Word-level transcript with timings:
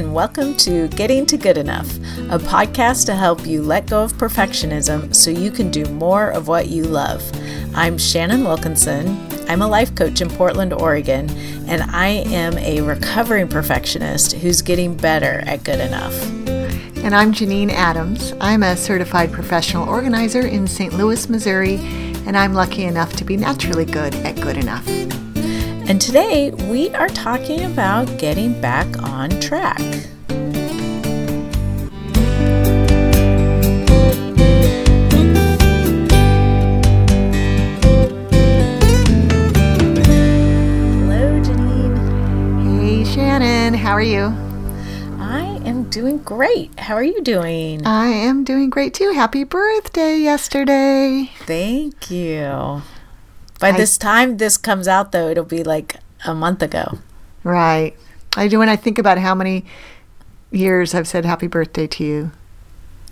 and 0.00 0.14
welcome 0.14 0.56
to 0.56 0.88
Getting 0.88 1.26
to 1.26 1.36
Good 1.36 1.58
Enough, 1.58 1.96
a 2.30 2.38
podcast 2.38 3.04
to 3.04 3.14
help 3.14 3.46
you 3.46 3.60
let 3.62 3.86
go 3.86 4.02
of 4.02 4.14
perfectionism 4.14 5.14
so 5.14 5.30
you 5.30 5.50
can 5.50 5.70
do 5.70 5.84
more 5.84 6.30
of 6.30 6.48
what 6.48 6.68
you 6.68 6.84
love. 6.84 7.22
I'm 7.74 7.98
Shannon 7.98 8.42
Wilkinson. 8.42 9.28
I'm 9.46 9.60
a 9.60 9.68
life 9.68 9.94
coach 9.94 10.22
in 10.22 10.30
Portland, 10.30 10.72
Oregon, 10.72 11.28
and 11.68 11.82
I 11.82 12.24
am 12.28 12.56
a 12.56 12.80
recovering 12.80 13.46
perfectionist 13.46 14.32
who's 14.32 14.62
getting 14.62 14.96
better 14.96 15.42
at 15.44 15.64
good 15.64 15.80
enough. 15.80 16.18
And 17.04 17.14
I'm 17.14 17.34
Janine 17.34 17.70
Adams. 17.70 18.32
I'm 18.40 18.62
a 18.62 18.78
certified 18.78 19.30
professional 19.30 19.86
organizer 19.86 20.46
in 20.46 20.66
St. 20.66 20.94
Louis, 20.94 21.28
Missouri, 21.28 21.76
and 22.26 22.38
I'm 22.38 22.54
lucky 22.54 22.84
enough 22.84 23.16
to 23.16 23.24
be 23.24 23.36
naturally 23.36 23.84
good 23.84 24.14
at 24.14 24.36
good 24.36 24.56
enough. 24.56 24.86
And 25.90 26.00
today 26.00 26.52
we 26.52 26.90
are 26.90 27.08
talking 27.08 27.64
about 27.64 28.16
getting 28.16 28.60
back 28.60 28.86
on 29.02 29.28
track. 29.40 29.80
Hello, 41.00 41.40
Janine. 41.42 41.96
Hey, 42.62 43.04
Shannon, 43.12 43.74
how 43.74 43.90
are 43.90 44.00
you? 44.00 44.26
I 45.18 45.60
am 45.64 45.90
doing 45.90 46.18
great. 46.18 46.78
How 46.78 46.94
are 46.94 47.02
you 47.02 47.20
doing? 47.20 47.84
I 47.84 48.06
am 48.06 48.44
doing 48.44 48.70
great 48.70 48.94
too. 48.94 49.10
Happy 49.10 49.42
birthday 49.42 50.18
yesterday. 50.18 51.32
Thank 51.40 52.12
you. 52.12 52.82
By 53.60 53.68
I- 53.68 53.76
this 53.76 53.96
time 53.96 54.38
this 54.38 54.56
comes 54.56 54.88
out, 54.88 55.12
though, 55.12 55.28
it'll 55.28 55.44
be 55.44 55.62
like 55.62 55.96
a 56.26 56.34
month 56.34 56.62
ago. 56.62 56.98
Right. 57.44 57.94
I 58.36 58.48
do 58.48 58.58
when 58.58 58.68
I 58.68 58.76
think 58.76 58.98
about 58.98 59.18
how 59.18 59.34
many 59.34 59.64
years 60.50 60.94
I've 60.94 61.06
said 61.08 61.24
happy 61.24 61.46
birthday 61.46 61.86
to 61.86 62.04
you. 62.04 62.30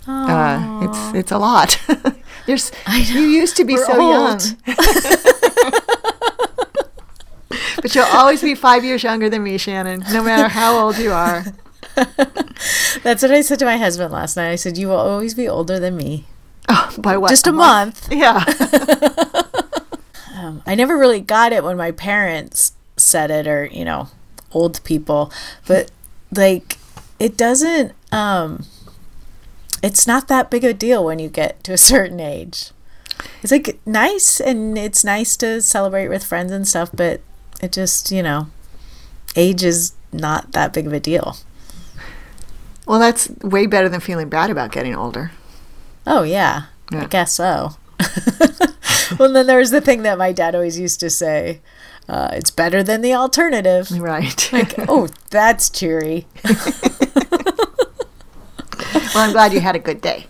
Uh, 0.07 0.79
it's 0.89 1.13
it's 1.15 1.31
a 1.31 1.37
lot. 1.37 1.79
There's 2.47 2.71
you 3.09 3.21
used 3.21 3.55
to 3.57 3.63
be 3.63 3.75
We're 3.75 3.85
so 3.85 4.01
old. 4.01 4.41
young. 4.43 4.57
but 7.81 7.93
you'll 7.93 8.05
always 8.05 8.41
be 8.41 8.55
5 8.55 8.83
years 8.83 9.03
younger 9.03 9.29
than 9.29 9.43
me, 9.43 9.57
Shannon, 9.57 10.03
no 10.11 10.23
matter 10.23 10.47
how 10.47 10.77
old 10.79 10.97
you 10.97 11.11
are. 11.11 11.43
That's 13.03 13.21
what 13.21 13.31
I 13.31 13.41
said 13.41 13.59
to 13.59 13.65
my 13.65 13.77
husband 13.77 14.11
last 14.11 14.35
night. 14.35 14.49
I 14.51 14.55
said, 14.55 14.77
You 14.77 14.87
will 14.87 14.95
always 14.97 15.33
be 15.35 15.47
older 15.47 15.79
than 15.79 15.95
me. 15.95 16.25
Oh, 16.69 16.93
by 16.99 17.17
what? 17.17 17.29
Just 17.29 17.45
a 17.47 17.51
month. 17.51 18.07
Yeah. 18.11 18.43
Um, 20.39 20.63
I 20.65 20.75
never 20.75 20.97
really 20.97 21.19
got 21.19 21.51
it 21.51 21.63
when 21.63 21.75
my 21.75 21.91
parents 21.91 22.73
said 22.95 23.29
it 23.29 23.47
or, 23.47 23.65
you 23.65 23.83
know, 23.83 24.07
old 24.51 24.81
people. 24.83 25.31
But 25.67 25.91
like 26.31 26.77
it 27.19 27.35
doesn't 27.35 27.93
um 28.11 28.65
it's 29.81 30.05
not 30.05 30.27
that 30.27 30.49
big 30.49 30.63
a 30.63 30.73
deal 30.73 31.03
when 31.03 31.19
you 31.19 31.29
get 31.29 31.63
to 31.65 31.73
a 31.73 31.77
certain 31.77 32.19
age. 32.19 32.71
It's 33.41 33.51
like 33.51 33.79
nice 33.85 34.39
and 34.39 34.77
it's 34.77 35.03
nice 35.03 35.35
to 35.37 35.61
celebrate 35.61 36.07
with 36.07 36.23
friends 36.23 36.51
and 36.51 36.67
stuff, 36.67 36.89
but 36.93 37.21
it 37.61 37.73
just, 37.73 38.11
you 38.11 38.23
know, 38.23 38.47
age 39.35 39.63
is 39.63 39.93
not 40.11 40.53
that 40.53 40.73
big 40.73 40.87
of 40.87 40.93
a 40.93 40.99
deal. 40.99 41.35
Well, 42.87 42.99
that's 42.99 43.29
way 43.41 43.67
better 43.67 43.89
than 43.89 43.99
feeling 43.99 44.29
bad 44.29 44.49
about 44.49 44.71
getting 44.71 44.95
older. 44.95 45.31
Oh 46.07 46.23
yeah, 46.23 46.63
I 46.91 47.05
guess 47.05 47.33
so. 47.33 47.75
well, 49.19 49.31
then 49.31 49.47
there's 49.47 49.71
the 49.71 49.81
thing 49.81 50.03
that 50.03 50.17
my 50.17 50.31
dad 50.31 50.55
always 50.55 50.79
used 50.79 50.99
to 50.99 51.09
say: 51.09 51.61
uh, 52.07 52.29
"It's 52.33 52.51
better 52.51 52.83
than 52.83 53.01
the 53.01 53.13
alternative." 53.13 53.91
Right. 53.91 54.49
Like, 54.53 54.73
oh, 54.87 55.07
that's 55.29 55.69
cheery. 55.69 56.27
well, 56.43 56.57
I'm 59.15 59.31
glad 59.31 59.53
you 59.53 59.59
had 59.59 59.75
a 59.75 59.79
good 59.79 60.01
day. 60.01 60.27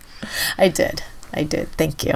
I 0.57 0.67
did, 0.67 1.03
I 1.33 1.43
did. 1.43 1.69
Thank 1.73 2.03
you. 2.03 2.15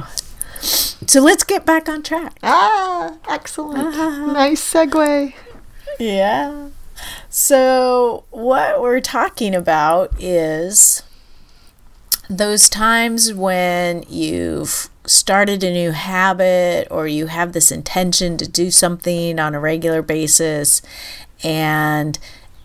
So 0.62 1.22
let's 1.22 1.44
get 1.44 1.66
back 1.66 1.90
on 1.90 2.04
track. 2.04 2.38
Ah, 2.44 3.18
excellent. 3.28 3.96
Nice 4.34 4.74
segue. 4.74 5.34
Yeah. 6.00 6.70
So 7.30 8.24
what 8.30 8.82
we're 8.82 9.02
talking 9.02 9.56
about 9.56 10.14
is 10.20 11.04
those 12.30 12.70
times 12.70 13.34
when 13.34 14.04
you've 14.08 14.90
started 15.06 15.64
a 15.64 15.72
new 15.72 15.92
habit 15.92 16.88
or 16.90 17.08
you 17.08 17.28
have 17.28 17.54
this 17.54 17.72
intention 17.72 18.38
to 18.38 18.48
do 18.48 18.72
something 18.72 19.40
on 19.40 19.54
a 19.54 19.60
regular 19.60 20.02
basis 20.02 20.82
and 21.44 22.18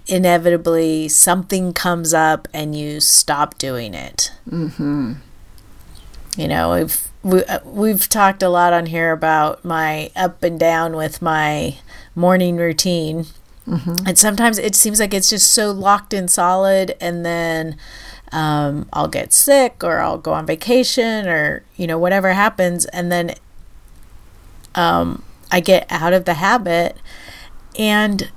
inevitably 0.07 1.09
something 1.09 1.73
comes 1.73 2.15
up 2.15 2.49
and 2.55 2.77
you 2.77 3.01
stop 3.01 3.59
doing 3.59 3.95
it. 3.95 4.33
Mm-hmm. 4.49 5.15
You 6.37 6.49
know, 6.49 6.75
we've 6.75 7.09
we, 7.23 7.45
uh, 7.45 7.59
we've 7.65 8.09
talked 8.09 8.43
a 8.43 8.49
lot 8.49 8.73
on 8.73 8.87
here 8.87 9.13
about 9.13 9.65
my 9.65 10.11
up 10.15 10.43
and 10.43 10.59
down 10.59 10.95
with 10.97 11.21
my 11.21 11.77
morning 12.15 12.57
routine. 12.57 13.27
And 14.07 14.19
sometimes 14.19 14.59
it 14.59 14.75
seems 14.75 14.99
like 14.99 15.13
it's 15.13 15.29
just 15.29 15.51
so 15.51 15.73
locked 15.73 16.15
in 16.15 16.29
solid, 16.29 16.97
and 17.01 17.27
then 17.27 17.77
um, 18.33 18.89
I'll 18.93 19.09
get 19.09 19.33
sick 19.33 19.83
or 19.83 20.01
I'll 20.01 20.19
go 20.19 20.33
on 20.33 20.47
vacation 20.47 21.27
or, 21.27 21.65
you 21.77 21.87
know, 21.87 21.99
whatever 21.99 22.33
happens. 22.33 22.85
And 22.87 23.11
then 23.11 23.35
um, 24.75 25.23
I 25.51 25.61
get 25.61 25.87
out 25.91 26.13
of 26.13 26.25
the 26.25 26.35
habit. 26.35 26.97
And 27.79 28.31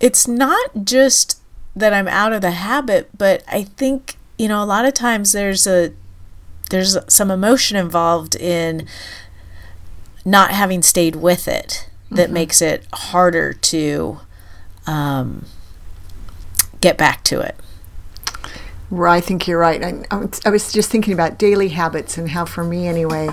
it's 0.00 0.28
not 0.28 0.84
just 0.84 1.40
that 1.74 1.92
I'm 1.92 2.08
out 2.08 2.32
of 2.32 2.40
the 2.40 2.52
habit, 2.52 3.10
but 3.16 3.42
I 3.48 3.64
think, 3.64 4.16
you 4.38 4.48
know, 4.48 4.62
a 4.62 4.66
lot 4.66 4.84
of 4.84 4.94
times 4.94 5.32
there's 5.32 5.66
a, 5.66 5.92
there's 6.70 6.96
some 7.08 7.30
emotion 7.30 7.76
involved 7.76 8.34
in 8.34 8.86
not 10.24 10.50
having 10.50 10.82
stayed 10.82 11.16
with 11.16 11.46
it 11.46 11.88
that 12.10 12.30
makes 12.30 12.60
it 12.60 12.84
harder 12.92 13.52
to 13.52 14.20
um, 14.86 15.44
get 16.80 16.96
back 16.96 17.22
to 17.24 17.40
it. 17.40 17.56
I 18.92 19.20
think 19.20 19.46
you're 19.48 19.58
right. 19.58 19.82
I, 19.82 20.04
I 20.10 20.16
was- 20.16 20.40
I 20.44 20.50
was 20.50 20.72
just 20.72 20.90
thinking 20.90 21.12
about 21.12 21.38
daily 21.38 21.68
habits 21.68 22.16
and 22.18 22.30
how, 22.30 22.44
for 22.44 22.62
me 22.64 22.86
anyway, 22.86 23.28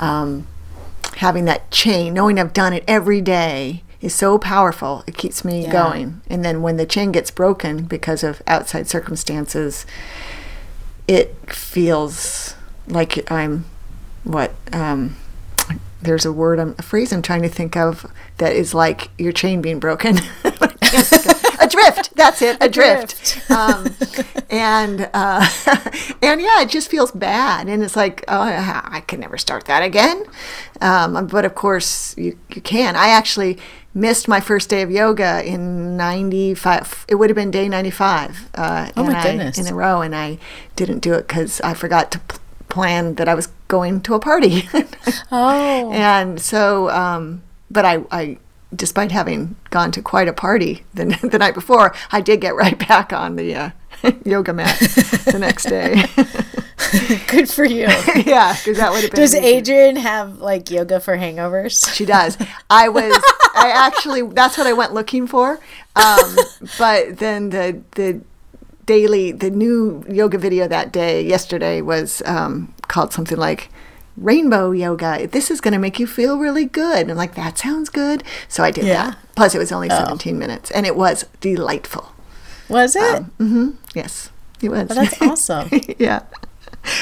um, 0.00 0.46
having 1.16 1.44
that 1.46 1.70
chain, 1.70 2.14
knowing 2.14 2.38
I've 2.38 2.52
done 2.52 2.72
it 2.72 2.84
every 2.88 3.20
day, 3.20 3.82
is 4.00 4.14
so 4.14 4.38
powerful. 4.38 5.02
It 5.06 5.16
keeps 5.16 5.44
me 5.44 5.62
Yeah. 5.64 5.72
going. 5.72 6.20
And 6.28 6.44
then 6.44 6.62
when 6.62 6.76
the 6.76 6.86
chain 6.86 7.12
gets 7.12 7.30
broken 7.30 7.84
because 7.84 8.22
of 8.22 8.42
outside 8.46 8.86
circumstances, 8.88 9.86
it 11.08 11.34
feels 11.46 12.54
like 12.88 13.30
I'm 13.30 13.64
what 14.24 14.54
um, 14.72 15.16
there's 16.02 16.24
a 16.26 16.32
word 16.32 16.58
I'm 16.58 16.74
a 16.78 16.82
phrase 16.82 17.12
I'm 17.12 17.22
trying 17.22 17.42
to 17.42 17.48
think 17.48 17.76
of 17.76 18.06
that 18.38 18.54
is 18.54 18.74
like 18.74 19.08
your 19.18 19.32
chain 19.32 19.60
being 19.62 19.78
broken. 19.80 20.16
That's 22.16 22.40
it. 22.42 22.56
Adrift. 22.60 23.50
um, 23.50 23.94
and 24.50 25.08
uh, 25.14 25.46
and 26.22 26.40
yeah, 26.40 26.62
it 26.62 26.68
just 26.70 26.90
feels 26.90 27.12
bad, 27.12 27.68
and 27.68 27.82
it's 27.82 27.94
like 27.96 28.24
oh, 28.26 28.40
I 28.40 29.02
can 29.06 29.20
never 29.20 29.38
start 29.38 29.66
that 29.66 29.82
again. 29.82 30.24
Um, 30.80 31.26
but 31.28 31.44
of 31.44 31.54
course, 31.54 32.16
you 32.18 32.38
you 32.54 32.60
can. 32.62 32.96
I 32.96 33.08
actually 33.08 33.58
missed 33.94 34.28
my 34.28 34.40
first 34.40 34.68
day 34.68 34.82
of 34.82 34.90
yoga 34.90 35.42
in 35.46 35.96
95 35.96 37.06
it 37.08 37.14
would 37.14 37.30
have 37.30 37.34
been 37.34 37.50
day 37.50 37.66
95 37.66 38.50
uh, 38.54 38.90
Oh 38.94 39.04
my 39.04 39.08
and 39.08 39.16
I- 39.16 39.22
goodness. 39.22 39.56
in 39.58 39.66
a 39.68 39.74
row 39.74 40.02
and 40.02 40.14
i 40.14 40.36
didn't 40.76 40.98
do 40.98 41.14
it 41.14 41.26
because 41.26 41.62
i 41.62 41.72
forgot 41.72 42.12
to 42.12 42.18
p- 42.18 42.36
plan 42.68 43.14
that 43.14 43.26
i 43.26 43.32
was 43.34 43.46
going 43.68 44.02
to 44.02 44.12
a 44.12 44.18
party 44.20 44.68
Oh. 45.32 45.90
and 45.94 46.38
so 46.38 46.90
um, 46.90 47.42
but 47.70 47.86
I, 47.86 48.02
I 48.10 48.36
despite 48.74 49.12
having 49.12 49.56
gone 49.70 49.92
to 49.92 50.02
quite 50.02 50.28
a 50.28 50.32
party 50.32 50.84
the, 50.94 51.04
the 51.30 51.38
night 51.38 51.54
before 51.54 51.94
i 52.12 52.20
did 52.20 52.40
get 52.40 52.54
right 52.54 52.78
back 52.88 53.12
on 53.12 53.36
the 53.36 53.54
uh, 53.54 53.70
yoga 54.24 54.52
mat 54.52 54.78
the 54.78 55.38
next 55.38 55.64
day 55.64 56.04
Good 57.28 57.48
for 57.48 57.64
you. 57.64 57.86
yeah 58.26 58.54
because 58.54 58.76
that 58.76 58.92
would 58.92 59.02
have 59.02 59.10
been 59.10 59.20
Does 59.20 59.34
easy. 59.34 59.60
Adriene 59.62 59.96
have 59.96 60.38
like 60.38 60.70
yoga 60.70 61.00
for 61.00 61.16
hangovers? 61.16 61.92
She 61.94 62.04
does. 62.04 62.36
I 62.70 62.88
was. 62.90 63.12
I 63.54 63.70
actually. 63.74 64.22
That's 64.22 64.56
what 64.56 64.66
I 64.66 64.72
went 64.72 64.92
looking 64.92 65.26
for. 65.26 65.58
Um, 65.96 66.36
but 66.78 67.18
then 67.18 67.48
the 67.50 67.82
the 67.92 68.20
daily 68.84 69.32
the 69.32 69.50
new 69.50 70.04
yoga 70.08 70.38
video 70.38 70.68
that 70.68 70.92
day 70.92 71.22
yesterday 71.22 71.80
was 71.80 72.22
um, 72.26 72.72
called 72.88 73.12
something 73.12 73.38
like 73.38 73.70
rainbow 74.16 74.70
yoga. 74.72 75.26
This 75.26 75.50
is 75.50 75.60
going 75.60 75.72
to 75.72 75.78
make 75.78 75.98
you 75.98 76.06
feel 76.06 76.38
really 76.38 76.64
good. 76.64 77.08
And 77.08 77.16
like 77.16 77.34
that 77.34 77.58
sounds 77.58 77.88
good. 77.88 78.22
So 78.48 78.62
I 78.64 78.70
did 78.70 78.84
Yeah. 78.84 79.10
that. 79.10 79.18
Plus, 79.34 79.54
it 79.54 79.58
was 79.58 79.70
only 79.72 79.88
17 79.90 80.38
minutes, 80.38 80.70
and 80.70 80.86
it 80.86 80.96
was 80.96 81.26
delightful. 81.40 82.12
Was 82.68 82.96
it? 82.96 83.22
mm-hmm. 83.38 83.70
Yes, 83.94 84.30
it 84.62 84.70
was. 84.70 84.88
Oh, 84.90 84.94
that's 84.94 85.20
awesome. 85.50 85.68
yeah. 85.98 86.22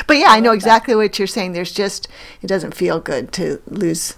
But 0.07 0.17
yeah, 0.17 0.29
I 0.29 0.41
know 0.41 0.53
exactly 0.53 0.95
what 0.95 1.19
you're 1.19 1.29
saying. 1.29 1.53
There's 1.53 1.73
just 1.73 2.09
it 2.43 2.47
doesn't 2.47 2.75
feel 2.75 3.01
good 3.01 3.33
to 3.35 3.61
lose 3.67 4.17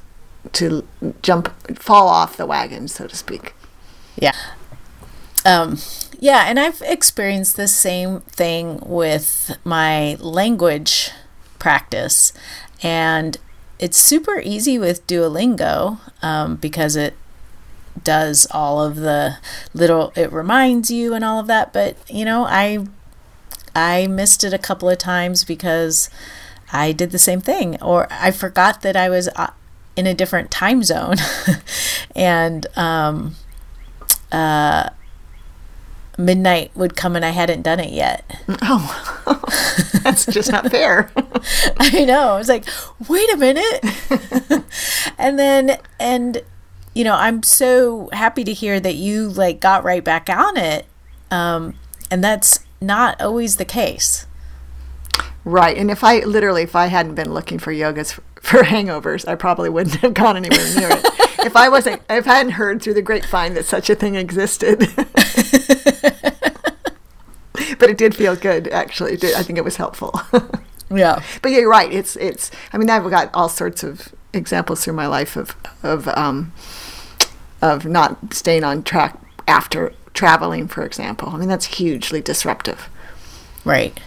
to 0.53 0.87
jump 1.23 1.53
fall 1.79 2.09
off 2.09 2.37
the 2.37 2.47
wagon, 2.47 2.89
so 2.89 3.07
to 3.07 3.17
speak. 3.17 3.53
Yeah. 4.17 4.33
um, 5.45 5.79
yeah, 6.19 6.45
and 6.49 6.59
I've 6.59 6.81
experienced 6.83 7.57
the 7.57 7.69
same 7.69 8.21
thing 8.23 8.81
with 8.85 9.57
my 9.65 10.15
language 10.21 11.11
practice, 11.59 12.33
and 12.83 13.39
it's 13.79 13.99
super 13.99 14.41
easy 14.41 14.79
with 14.79 15.07
Duolingo 15.07 15.99
um, 16.23 16.57
because 16.57 16.97
it 16.97 17.15
does 18.03 18.47
all 18.51 18.83
of 18.83 18.97
the 18.97 19.39
little 19.73 20.13
it 20.15 20.31
reminds 20.33 20.91
you 20.91 21.15
and 21.15 21.25
all 21.25 21.39
of 21.41 21.47
that 21.47 21.73
but 21.73 21.97
you 22.11 22.27
know 22.27 22.45
i 22.45 22.87
i 23.75 24.07
missed 24.07 24.45
it 24.45 24.53
a 24.53 24.59
couple 24.59 24.87
of 24.89 24.99
times 24.99 25.45
because 25.45 26.11
i 26.73 26.93
did 26.93 27.11
the 27.11 27.19
same 27.19 27.41
thing 27.41 27.81
or 27.81 28.07
i 28.11 28.31
forgot 28.31 28.83
that 28.83 28.97
i 28.97 29.09
was 29.09 29.29
uh, 29.37 29.51
in 29.97 30.07
a 30.07 30.13
different 30.13 30.51
time 30.51 30.83
zone 30.83 31.17
and 32.15 32.67
um 32.77 33.35
uh 34.31 34.91
midnight 36.19 36.71
would 36.75 36.97
come 36.97 37.17
and 37.17 37.25
I 37.25 37.31
hadn't 37.31 37.63
done 37.63 37.81
it 37.81 37.93
yet. 37.93 38.25
Oh, 38.63 39.15
that's 40.07 40.27
just 40.27 40.53
not 40.53 40.71
fair. 40.71 41.11
I 41.79 42.05
know. 42.05 42.31
I 42.31 42.39
was 42.39 42.49
like, 42.49 42.65
wait 43.09 43.33
a 43.33 43.37
minute. 43.37 44.65
and 45.19 45.37
then, 45.37 45.79
and, 45.99 46.43
you 46.95 47.03
know, 47.03 47.15
I'm 47.15 47.43
so 47.43 48.09
happy 48.13 48.45
to 48.45 48.53
hear 48.53 48.79
that 48.79 48.95
you 48.95 49.29
like 49.29 49.61
got 49.61 49.83
right 49.83 50.05
back 50.05 50.31
on 50.31 50.57
it. 50.57 50.87
Um, 51.31 51.75
and 52.09 52.23
that's 52.23 52.61
not 52.81 53.21
always 53.21 53.57
the 53.57 53.65
case. 53.65 54.27
Right. 55.45 55.77
And 55.77 55.91
if 55.91 56.05
I 56.05 56.21
literally, 56.21 56.63
if 56.63 56.77
I 56.77 56.87
hadn't 56.87 57.17
been 57.17 57.35
looking 57.35 57.59
for 57.59 57.73
yogas 57.73 58.13
for, 58.41 58.63
hangovers, 58.63 59.27
I 59.27 59.35
probably 59.35 59.71
wouldn't 59.71 59.97
have 59.97 60.15
gone 60.15 60.37
anywhere 60.37 60.73
near 60.77 60.89
it. 60.91 61.05
if 61.45 61.57
I 61.57 61.69
wasn't, 61.69 62.01
if 62.09 62.29
I 62.29 62.37
hadn't 62.37 62.53
heard 62.53 62.81
through 62.81 62.95
the 62.95 63.03
grapevine 63.03 63.55
that 63.55 63.65
such 63.65 63.91
a 63.91 63.97
thing 63.97 64.15
existed. 64.15 64.89
but 67.79 67.91
it 67.91 67.99
did 67.99 68.15
feel 68.15 68.37
good, 68.37 68.69
actually. 68.69 69.15
I 69.15 69.43
think 69.43 69.59
it 69.59 69.65
was 69.65 69.77
helpful. 69.77 70.21
yeah. 70.91 71.23
But 71.43 71.53
yeah, 71.53 71.59
you're 71.59 71.71
right. 71.71 71.93
It's, 71.93 72.17
it's, 72.17 72.51
I 72.73 72.79
mean, 72.79 72.91
I've 72.91 73.09
got 73.11 73.31
all 73.35 73.49
sorts 73.49 73.83
of 73.83 74.15
examples 74.33 74.85
through 74.85 74.95
my 74.95 75.07
life 75.07 75.37
of, 75.37 75.57
of, 75.83 76.09
um, 76.09 76.53
of 77.63 77.85
not 77.87 78.35
staying 78.35 78.65
on 78.65 78.83
track 78.83 79.19
after 79.49 79.93
traveling, 80.15 80.69
for 80.69 80.85
example. 80.85 81.29
I 81.29 81.37
mean, 81.37 81.49
that's 81.49 81.77
hugely 81.77 82.21
disruptive. 82.21 82.89
Right. 83.65 83.99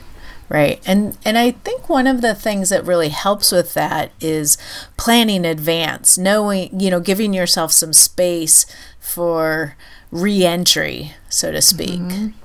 Right. 0.50 0.82
And 0.84 1.16
and 1.24 1.38
I 1.38 1.52
think 1.52 1.90
one 1.90 2.08
of 2.08 2.22
the 2.22 2.34
things 2.34 2.70
that 2.70 2.84
really 2.84 3.10
helps 3.10 3.52
with 3.52 3.76
that 3.76 4.12
is 4.20 4.58
planning 4.98 5.46
advance, 5.46 6.18
knowing, 6.18 6.80
you 6.80 6.90
know, 6.90 7.00
giving 7.00 7.36
yourself 7.36 7.72
some 7.72 7.94
space 7.94 8.66
for 9.00 9.76
re-entry, 10.12 11.14
so 11.30 11.52
to 11.52 11.62
speak. 11.62 12.02
Mm-hmm. 12.02 12.39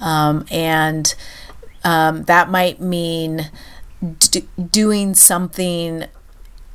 Um, 0.00 0.44
and 0.50 1.14
um, 1.84 2.24
that 2.24 2.50
might 2.50 2.80
mean 2.80 3.50
d- 4.18 4.48
doing 4.70 5.14
something 5.14 6.04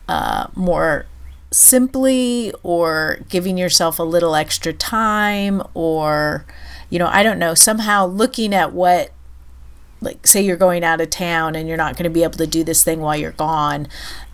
uh, 0.07 0.47
more 0.55 1.05
simply 1.51 2.53
or 2.63 3.19
giving 3.29 3.57
yourself 3.57 3.99
a 3.99 4.03
little 4.03 4.35
extra 4.35 4.71
time 4.71 5.61
or 5.73 6.45
you 6.89 6.97
know 6.97 7.09
i 7.11 7.21
don't 7.21 7.37
know 7.37 7.53
somehow 7.53 8.05
looking 8.05 8.53
at 8.53 8.71
what 8.71 9.11
like 9.99 10.25
say 10.25 10.41
you're 10.41 10.55
going 10.55 10.81
out 10.81 11.01
of 11.01 11.09
town 11.09 11.53
and 11.53 11.67
you're 11.67 11.75
not 11.77 11.95
going 11.95 12.05
to 12.05 12.09
be 12.09 12.23
able 12.23 12.37
to 12.37 12.47
do 12.47 12.63
this 12.63 12.85
thing 12.85 13.01
while 13.01 13.17
you're 13.17 13.33
gone 13.33 13.85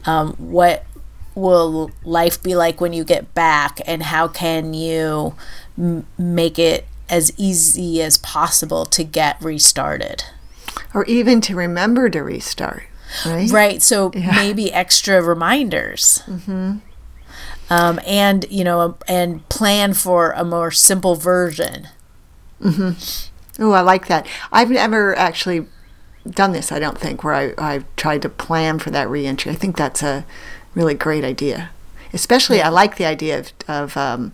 um, 0.05 0.33
what 0.33 0.85
will 1.33 1.89
life 2.03 2.41
be 2.41 2.55
like 2.55 2.79
when 2.79 2.93
you 2.93 3.03
get 3.03 3.33
back 3.33 3.79
and 3.87 4.03
how 4.03 4.27
can 4.27 4.75
you 4.75 5.35
m- 5.77 6.05
make 6.19 6.59
it 6.59 6.85
as 7.09 7.31
easy 7.37 8.01
as 8.01 8.17
possible 8.17 8.85
to 8.85 9.03
get 9.03 9.41
restarted 9.41 10.23
or 10.93 11.05
even 11.05 11.41
to 11.41 11.55
remember 11.55 12.09
to 12.09 12.21
restart 12.21 12.83
right 13.25 13.49
right 13.51 13.81
so 13.81 14.11
yeah. 14.13 14.31
maybe 14.35 14.71
extra 14.73 15.21
reminders 15.21 16.21
mm-hmm. 16.25 16.77
um, 17.69 17.99
and 18.05 18.45
you 18.49 18.63
know 18.63 18.97
and 19.07 19.47
plan 19.49 19.93
for 19.93 20.31
a 20.31 20.43
more 20.43 20.71
simple 20.71 21.15
version 21.15 21.87
mm-hmm. 22.61 22.91
Oh, 23.59 23.71
I 23.71 23.81
like 23.81 24.07
that. 24.07 24.27
I've 24.51 24.69
never 24.69 25.15
actually 25.17 25.65
done 26.29 26.51
this, 26.51 26.71
I 26.71 26.79
don't 26.79 26.97
think, 26.97 27.23
where 27.23 27.33
I, 27.33 27.53
I've 27.57 27.95
tried 27.95 28.21
to 28.23 28.29
plan 28.29 28.79
for 28.79 28.91
that 28.91 29.09
reentry. 29.09 29.51
I 29.51 29.55
think 29.55 29.77
that's 29.77 30.03
a 30.03 30.25
really 30.75 30.93
great 30.93 31.23
idea. 31.23 31.71
Especially, 32.13 32.61
I 32.61 32.69
like 32.69 32.97
the 32.97 33.05
idea 33.05 33.39
of, 33.39 33.53
of 33.67 33.97
um, 33.97 34.31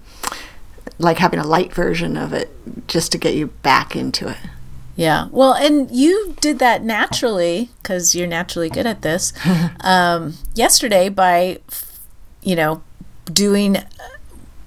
like 1.00 1.18
having 1.18 1.40
a 1.40 1.48
light 1.48 1.74
version 1.74 2.18
of 2.18 2.34
it 2.34 2.50
just 2.88 3.12
to 3.12 3.18
get 3.18 3.36
you 3.36 3.48
back 3.48 3.96
into 3.96 4.28
it. 4.30 4.38
Yeah. 4.96 5.28
Well, 5.32 5.54
and 5.54 5.90
you 5.90 6.36
did 6.40 6.60
that 6.60 6.84
naturally 6.84 7.70
because 7.82 8.14
you're 8.14 8.28
naturally 8.28 8.70
good 8.70 8.86
at 8.86 9.02
this 9.02 9.34
um, 9.82 10.36
yesterday 10.54 11.10
by, 11.10 11.60
you 12.44 12.56
know, 12.56 12.84
doing 13.26 13.78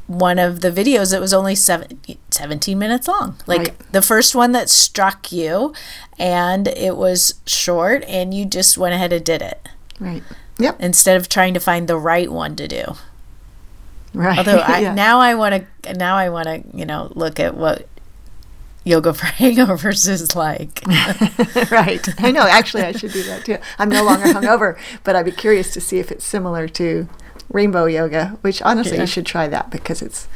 one 0.07 0.39
of 0.39 0.61
the 0.61 0.71
videos 0.71 1.11
that 1.11 1.21
was 1.21 1.35
only 1.35 1.55
seven, 1.55 2.01
17 2.31 2.79
minutes 2.79 3.09
long. 3.09 3.37
Like 3.47 3.59
right. 3.59 3.93
the 3.93 4.03
first 4.03 4.35
one 4.35 4.53
that 4.53 4.69
struck 4.69 5.33
you, 5.33 5.75
and 6.19 6.69
it 6.69 6.97
was 6.97 7.35
short, 7.47 8.05
and 8.07 8.33
you 8.33 8.45
just 8.45 8.79
went 8.79 8.95
ahead 8.95 9.12
and 9.12 9.25
did 9.25 9.43
it. 9.43 9.69
Right. 9.99 10.23
Yep. 10.59 10.77
Instead 10.81 11.17
of 11.17 11.29
trying 11.29 11.55
to 11.55 11.61
find 11.61 11.89
the 11.89 11.99
right 11.99 12.31
one 12.31 12.57
to 12.57 12.69
do. 12.69 12.97
Right. 14.14 14.38
Although 14.38 14.58
I, 14.67 14.81
yeah. 14.81 14.94
now 14.94 15.20
I 15.20 15.35
want 15.35 15.67
to 15.85 15.94
now 15.94 16.17
I 16.17 16.29
want 16.29 16.47
to 16.47 16.62
you 16.76 16.85
know 16.85 17.12
look 17.14 17.38
at 17.41 17.56
what 17.56 17.88
yoga 18.85 19.12
for 19.14 19.26
hangovers 19.26 20.08
is 20.08 20.35
like. 20.35 20.82
right. 21.70 22.08
I 22.23 22.31
know. 22.31 22.47
Actually, 22.47 22.85
I 22.85 22.93
should 22.93 23.12
do 23.12 23.23
that 23.25 23.44
too. 23.44 23.58
I'm 23.79 23.88
no 23.88 24.05
longer 24.05 24.26
hungover, 24.26 24.79
but 25.05 25.17
I'd 25.17 25.25
be 25.25 25.32
curious 25.32 25.73
to 25.75 25.81
see 25.81 25.99
if 25.99 26.11
it's 26.11 26.25
similar 26.25 26.69
to 26.69 27.08
rainbow 27.50 27.87
yoga, 27.87 28.38
which 28.41 28.62
honestly 28.62 28.97
yeah. 28.97 29.03
you 29.03 29.06
should 29.06 29.26
try 29.26 29.49
that 29.49 29.70
because 29.70 30.03
it's 30.03 30.29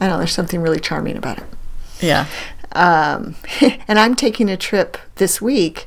I 0.00 0.06
don't 0.06 0.14
know, 0.14 0.18
there's 0.18 0.32
something 0.32 0.60
really 0.60 0.80
charming 0.80 1.16
about 1.16 1.38
it. 1.38 1.44
Yeah. 2.00 2.26
Um, 2.72 3.34
and 3.88 3.98
I'm 3.98 4.14
taking 4.14 4.50
a 4.50 4.56
trip 4.56 4.98
this 5.16 5.40
week. 5.40 5.86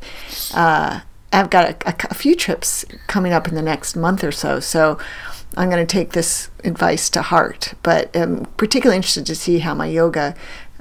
Uh, 0.53 1.01
I've 1.31 1.49
got 1.49 1.85
a, 1.85 1.89
a, 1.89 1.95
a, 2.09 2.13
few 2.13 2.35
trips 2.35 2.83
coming 3.07 3.31
up 3.31 3.47
in 3.47 3.55
the 3.55 3.61
next 3.61 3.95
month 3.95 4.23
or 4.23 4.31
so, 4.31 4.59
so 4.59 4.97
I'm 5.57 5.69
going 5.69 5.85
to 5.85 5.91
take 5.91 6.11
this 6.11 6.49
advice 6.63 7.09
to 7.11 7.21
heart. 7.21 7.73
But 7.83 8.15
I'm 8.15 8.45
particularly 8.57 8.97
interested 8.97 9.25
to 9.25 9.35
see 9.35 9.59
how 9.59 9.73
my 9.73 9.87
yoga 9.87 10.35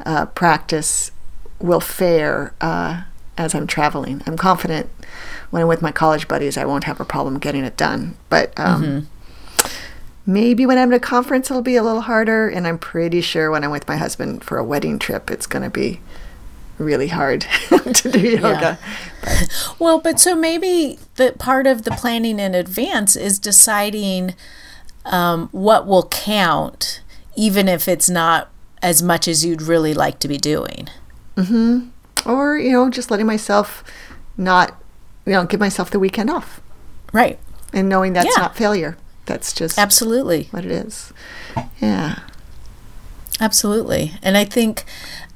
uh, 0.05 0.27
practice 0.27 1.11
will 1.59 1.81
fare 1.81 2.55
uh, 2.61 3.03
as 3.37 3.55
I'm 3.55 3.67
traveling. 3.67 4.23
I'm 4.27 4.37
confident 4.37 4.89
when 5.51 5.63
I'm 5.63 5.69
with 5.69 5.83
my 5.83 5.93
college 5.93 6.29
buddies, 6.29 6.57
I 6.57 6.65
won't 6.65 6.85
have 6.85 7.01
a 7.01 7.05
problem 7.05 7.39
getting 7.39 7.65
it 7.65 7.77
done. 7.77 8.17
But 8.29 8.59
um, 8.59 8.83
mm-hmm 8.83 9.07
Maybe 10.27 10.67
when 10.67 10.79
I'm 10.79 10.93
at 10.93 10.97
a 10.97 11.01
conference, 11.01 11.51
it'll 11.51 11.63
be 11.63 11.77
a 11.77 11.83
little 11.83 12.03
harder. 12.03 12.49
And 12.49 12.67
I'm 12.67 12.79
pretty 12.79 13.21
sure 13.21 13.51
when 13.51 13.65
I'm 13.65 13.71
with 13.71 13.89
my 13.89 13.97
husband 13.97 14.45
for 14.45 14.59
a 14.59 14.65
wedding 14.65 14.99
trip, 14.99 15.31
it's 15.31 15.47
going 15.47 15.65
to 15.65 15.71
be 15.71 16.01
really 16.81 17.09
hard 17.09 17.43
to 17.95 18.11
do 18.11 18.21
yoga. 18.21 18.79
Yeah. 19.23 19.47
Well, 19.79 20.01
but 20.01 20.19
so 20.19 20.35
maybe 20.35 20.99
the 21.17 21.35
part 21.39 21.67
of 21.67 21.83
the 21.83 21.91
planning 21.93 22.39
in 22.39 22.55
advance 22.55 23.17
is 23.17 23.39
deciding 23.39 24.35
um, 25.05 25.49
what 25.53 25.87
will 25.87 26.09
count, 26.09 27.03
even 27.37 27.69
if 27.69 27.87
it's 27.87 28.09
not 28.09 28.51
as 28.83 29.03
much 29.03 29.29
as 29.29 29.45
you'd 29.45 29.63
really 29.63 29.95
like 29.95 30.19
to 30.21 30.29
be 30.29 30.39
doing. 30.39 30.89
Mm-hmm. 31.37 31.89
Or, 32.29 32.57
you 32.57 32.73
know, 32.73 32.91
just 32.91 33.11
letting 33.11 33.27
myself 33.27 33.85
not, 34.37 34.81
you 35.27 35.33
know, 35.33 35.45
give 35.45 35.61
myself 35.61 35.91
the 35.91 35.99
weekend 35.99 36.31
off. 36.31 36.61
Right. 37.13 37.39
And 37.73 37.89
knowing 37.89 38.15
that's 38.15 38.35
yeah. 38.37 38.43
not 38.43 38.57
failure. 38.57 38.97
That's 39.27 39.53
just 39.53 39.79
absolutely 39.79 40.49
what 40.51 40.65
it 40.65 40.73
is. 40.73 41.13
Yeah. 41.81 42.21
Absolutely. 43.41 44.13
And 44.23 44.37
I 44.37 44.45
think, 44.45 44.85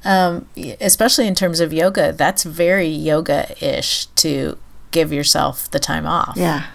um, 0.05 0.47
especially 0.79 1.27
in 1.27 1.35
terms 1.35 1.59
of 1.59 1.73
yoga, 1.73 2.13
that's 2.13 2.43
very 2.43 2.87
yoga 2.87 3.55
ish 3.59 4.05
to 4.07 4.57
give 4.91 5.11
yourself 5.11 5.69
the 5.71 5.79
time 5.79 6.05
off. 6.05 6.35
Yeah. 6.37 6.67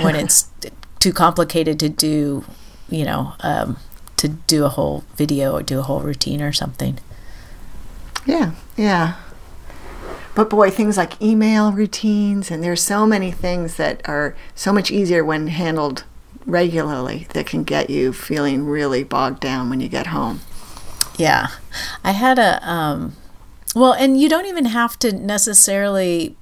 when 0.00 0.16
it's 0.16 0.50
too 0.98 1.12
complicated 1.12 1.78
to 1.80 1.88
do, 1.88 2.44
you 2.90 3.04
know, 3.04 3.34
um, 3.40 3.76
to 4.16 4.28
do 4.28 4.64
a 4.64 4.68
whole 4.68 5.04
video 5.16 5.52
or 5.52 5.62
do 5.62 5.78
a 5.78 5.82
whole 5.82 6.00
routine 6.00 6.42
or 6.42 6.52
something. 6.52 6.98
Yeah. 8.26 8.52
Yeah. 8.76 9.14
But 10.34 10.50
boy, 10.50 10.70
things 10.70 10.96
like 10.96 11.20
email 11.20 11.72
routines, 11.72 12.50
and 12.50 12.62
there's 12.62 12.82
so 12.82 13.06
many 13.06 13.32
things 13.32 13.76
that 13.76 14.00
are 14.08 14.36
so 14.54 14.72
much 14.72 14.90
easier 14.90 15.24
when 15.24 15.48
handled 15.48 16.04
regularly 16.46 17.26
that 17.34 17.46
can 17.46 17.64
get 17.64 17.90
you 17.90 18.12
feeling 18.12 18.64
really 18.64 19.02
bogged 19.02 19.40
down 19.40 19.68
when 19.68 19.80
you 19.80 19.88
get 19.88 20.08
home. 20.08 20.40
Yeah. 21.18 21.48
I 22.04 22.12
had 22.12 22.38
a, 22.38 22.66
um, 22.68 23.16
well, 23.74 23.92
and 23.92 24.20
you 24.20 24.28
don't 24.28 24.46
even 24.46 24.66
have 24.66 24.98
to 25.00 25.12
necessarily 25.12 26.36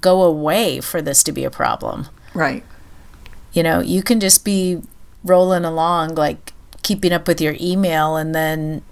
go 0.00 0.22
away 0.22 0.80
for 0.80 1.00
this 1.02 1.22
to 1.24 1.32
be 1.32 1.44
a 1.44 1.50
problem. 1.50 2.08
Right. 2.34 2.64
You 3.52 3.62
know, 3.62 3.80
you 3.80 4.02
can 4.02 4.20
just 4.20 4.44
be 4.44 4.82
rolling 5.24 5.64
along, 5.64 6.14
like 6.14 6.52
keeping 6.82 7.12
up 7.12 7.28
with 7.28 7.40
your 7.40 7.56
email, 7.60 8.16
and 8.16 8.34
then 8.34 8.82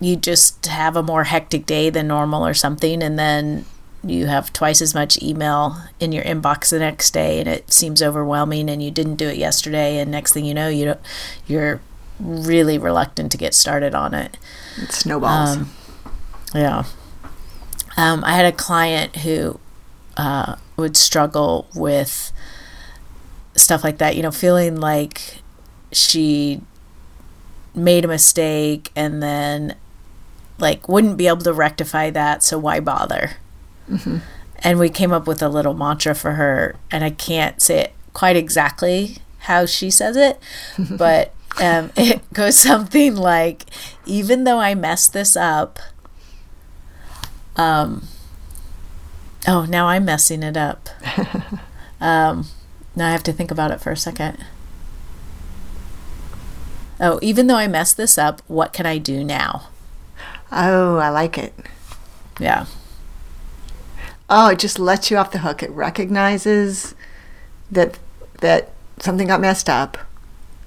you 0.00 0.16
just 0.16 0.66
have 0.66 0.96
a 0.96 1.02
more 1.02 1.24
hectic 1.24 1.66
day 1.66 1.90
than 1.90 2.08
normal 2.08 2.46
or 2.46 2.54
something, 2.54 3.02
and 3.02 3.18
then 3.18 3.64
you 4.02 4.26
have 4.26 4.52
twice 4.52 4.80
as 4.80 4.94
much 4.94 5.22
email 5.22 5.76
in 5.98 6.12
your 6.12 6.24
inbox 6.24 6.70
the 6.70 6.78
next 6.78 7.12
day 7.12 7.38
and 7.38 7.46
it 7.46 7.70
seems 7.70 8.02
overwhelming 8.02 8.70
and 8.70 8.82
you 8.82 8.90
didn't 8.90 9.16
do 9.16 9.28
it 9.28 9.36
yesterday 9.36 9.98
and 9.98 10.10
next 10.10 10.32
thing 10.32 10.46
you 10.46 10.54
know 10.54 10.68
you 10.68 10.86
don't, 10.86 11.00
you're 11.46 11.82
really 12.20 12.78
reluctant 12.78 13.32
to 13.32 13.38
get 13.38 13.54
started 13.54 13.94
on 13.94 14.14
it. 14.14 14.36
It 14.76 14.92
snowballs. 14.92 15.56
Um, 15.56 15.70
yeah. 16.54 16.84
Um, 17.96 18.24
i 18.24 18.32
had 18.32 18.46
a 18.46 18.52
client 18.52 19.16
who 19.16 19.58
uh, 20.16 20.56
would 20.76 20.96
struggle 20.96 21.68
with 21.74 22.32
stuff 23.56 23.84
like 23.84 23.98
that 23.98 24.16
you 24.16 24.22
know 24.22 24.30
feeling 24.30 24.76
like 24.76 25.42
she 25.92 26.62
made 27.74 28.04
a 28.04 28.08
mistake 28.08 28.90
and 28.96 29.22
then 29.22 29.74
like 30.58 30.88
wouldn't 30.88 31.16
be 31.16 31.26
able 31.26 31.42
to 31.42 31.52
rectify 31.52 32.10
that 32.10 32.42
so 32.42 32.58
why 32.58 32.80
bother? 32.80 33.32
Mm-hmm. 33.88 34.18
And 34.62 34.78
we 34.78 34.90
came 34.90 35.12
up 35.12 35.26
with 35.26 35.42
a 35.42 35.48
little 35.48 35.72
mantra 35.72 36.14
for 36.14 36.32
her, 36.32 36.76
and 36.90 37.02
I 37.02 37.10
can't 37.10 37.62
say 37.62 37.80
it 37.80 37.92
quite 38.12 38.36
exactly 38.36 39.16
how 39.40 39.64
she 39.64 39.90
says 39.90 40.16
it, 40.16 40.38
but 40.78 41.34
um, 41.60 41.92
it 41.96 42.20
goes 42.32 42.56
something 42.56 43.16
like, 43.16 43.64
"Even 44.06 44.44
though 44.44 44.58
I 44.58 44.74
messed 44.74 45.12
this 45.12 45.36
up, 45.36 45.78
um, 47.56 48.08
oh, 49.46 49.66
now 49.66 49.88
I'm 49.88 50.04
messing 50.04 50.42
it 50.42 50.56
up. 50.56 50.88
um, 52.00 52.46
now 52.96 53.08
I 53.08 53.12
have 53.12 53.22
to 53.24 53.32
think 53.32 53.50
about 53.50 53.70
it 53.70 53.80
for 53.80 53.90
a 53.90 53.96
second. 53.96 54.44
Oh, 56.98 57.18
even 57.22 57.46
though 57.46 57.56
I 57.56 57.66
messed 57.66 57.96
this 57.96 58.18
up, 58.18 58.42
what 58.46 58.72
can 58.72 58.84
I 58.84 58.98
do 58.98 59.24
now? 59.24 59.68
Oh, 60.52 60.96
I 60.96 61.08
like 61.08 61.38
it. 61.38 61.54
Yeah. 62.38 62.66
Oh, 64.28 64.48
it 64.48 64.58
just 64.58 64.78
lets 64.78 65.10
you 65.10 65.16
off 65.16 65.32
the 65.32 65.38
hook. 65.38 65.62
It 65.62 65.70
recognizes 65.70 66.94
that 67.70 67.98
that 68.40 68.70
something 68.98 69.26
got 69.26 69.40
messed 69.40 69.68
up. 69.68 69.98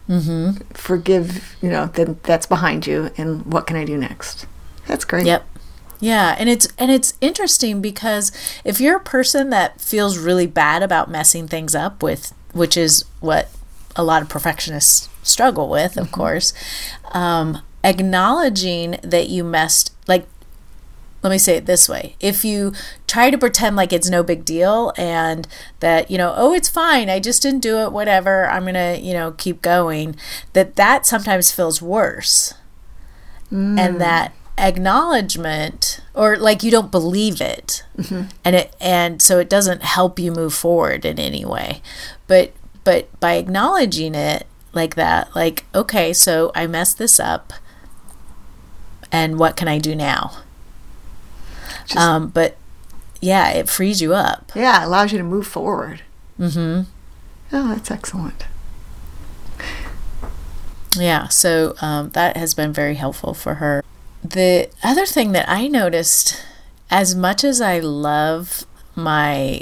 Mm-hmm. 0.10 0.64
Forgive, 0.74 1.56
you 1.62 1.70
know, 1.70 1.88
then 1.88 2.20
that's 2.24 2.46
behind 2.46 2.86
you, 2.86 3.12
and 3.18 3.46
what 3.46 3.68
can 3.68 3.78
I 3.78 3.86
do 3.86 3.98
next? 3.98 4.46
That's 4.88 5.06
great. 5.06 5.26
Yep. 5.26 5.48
Yeah, 6.00 6.36
and 6.38 6.50
it's 6.50 6.68
and 6.78 6.92
it's 6.92 7.14
interesting 7.22 7.82
because 7.82 8.32
if 8.66 8.82
you're 8.82 8.98
a 8.98 9.04
person 9.04 9.50
that 9.52 9.80
feels 9.80 10.18
really 10.18 10.48
bad 10.48 10.84
about 10.84 11.10
messing 11.10 11.48
things 11.48 11.74
up 11.74 12.04
with, 12.04 12.34
which 12.52 12.76
is 12.76 13.06
what 13.22 13.50
a 13.96 14.04
lot 14.04 14.22
of 14.22 14.28
perfectionists 14.28 15.08
struggle 15.22 15.70
with, 15.70 15.96
of 15.98 16.08
mm-hmm. 16.08 16.16
course, 16.16 16.54
um, 17.14 17.62
acknowledging 17.86 19.00
that 19.02 19.30
you 19.30 19.46
messed 19.46 19.94
like 20.08 20.28
let 21.24 21.32
me 21.32 21.38
say 21.38 21.56
it 21.56 21.66
this 21.66 21.88
way. 21.88 22.16
If 22.20 22.44
you 22.44 22.74
try 23.08 23.30
to 23.30 23.38
pretend 23.38 23.76
like 23.76 23.94
it's 23.94 24.10
no 24.10 24.24
big 24.24 24.44
deal 24.44 24.92
and 24.98 25.48
that 25.80 26.12
you 26.12 26.18
know 26.18 26.34
oh 26.36 26.54
it's 26.54 26.68
fine 26.68 27.10
i 27.10 27.20
just 27.20 27.44
didn't 27.44 27.60
do 27.62 27.78
it 27.78 27.92
whatever 27.92 28.50
i'm 28.50 28.66
gonna 28.66 28.98
you 29.00 29.14
know 29.14 29.32
keep 29.34 29.62
going 29.62 30.16
that 30.54 30.76
that 30.76 31.06
sometimes 31.06 31.52
feels 31.52 31.82
worse. 31.82 32.56
Mm. 33.52 33.80
and 33.80 34.02
that 34.02 34.34
acknowledgement 34.58 36.02
or 36.16 36.38
like 36.38 36.64
you 36.64 36.72
don't 36.72 36.92
believe 36.92 37.40
it. 37.40 37.84
Mm-hmm. 37.98 38.30
and 38.44 38.56
it 38.56 38.76
and 38.82 39.22
so 39.22 39.38
it 39.38 39.50
doesn't 39.50 39.84
help 39.84 40.18
you 40.18 40.32
move 40.32 40.56
forward 40.56 41.06
in 41.06 41.20
any 41.20 41.46
way. 41.46 41.82
But 42.26 42.54
but 42.84 43.20
by 43.20 43.34
acknowledging 43.34 44.16
it 44.16 44.48
like 44.74 44.96
that 44.96 45.34
like 45.36 45.66
okay 45.74 46.12
so 46.12 46.52
i 46.56 46.66
messed 46.66 46.98
this 46.98 47.20
up 47.20 47.54
and 49.12 49.38
what 49.38 49.56
can 49.56 49.68
i 49.68 49.78
do 49.78 49.96
now 49.96 50.43
um, 51.96 52.28
but 52.30 52.58
yeah, 53.22 53.52
it 53.52 53.70
frees 53.70 54.02
you 54.02 54.14
up. 54.14 54.52
Yeah, 54.56 54.82
it 54.84 54.86
allows 54.88 55.12
you 55.12 55.18
to 55.18 55.24
move 55.24 55.48
forward. 55.48 56.02
Mm-hmm. 56.40 56.90
Oh, 57.56 57.68
that's 57.70 57.92
excellent. 57.92 58.46
Yeah, 60.96 61.28
so 61.28 61.76
um, 61.82 62.10
that 62.12 62.38
has 62.38 62.54
been 62.54 62.74
very 62.74 62.96
helpful 62.96 63.34
for 63.34 63.56
her. 63.56 63.84
The 64.24 64.70
other 64.84 65.06
thing 65.06 65.32
that 65.32 65.50
I 65.50 65.68
noticed, 65.68 66.46
as 66.90 67.16
much 67.16 67.44
as 67.44 67.62
I 67.62 67.80
love 67.80 68.66
my, 68.96 69.62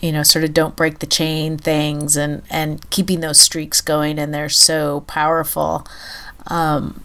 you 0.00 0.12
know, 0.12 0.22
sort 0.22 0.44
of 0.44 0.54
don't 0.54 0.76
break 0.76 1.00
the 1.00 1.06
chain 1.06 1.58
things 1.58 2.16
and 2.16 2.42
and 2.48 2.88
keeping 2.90 3.20
those 3.20 3.40
streaks 3.40 3.80
going, 3.80 4.18
and 4.18 4.32
they're 4.32 4.48
so 4.48 5.00
powerful. 5.02 5.86
Um, 6.46 7.04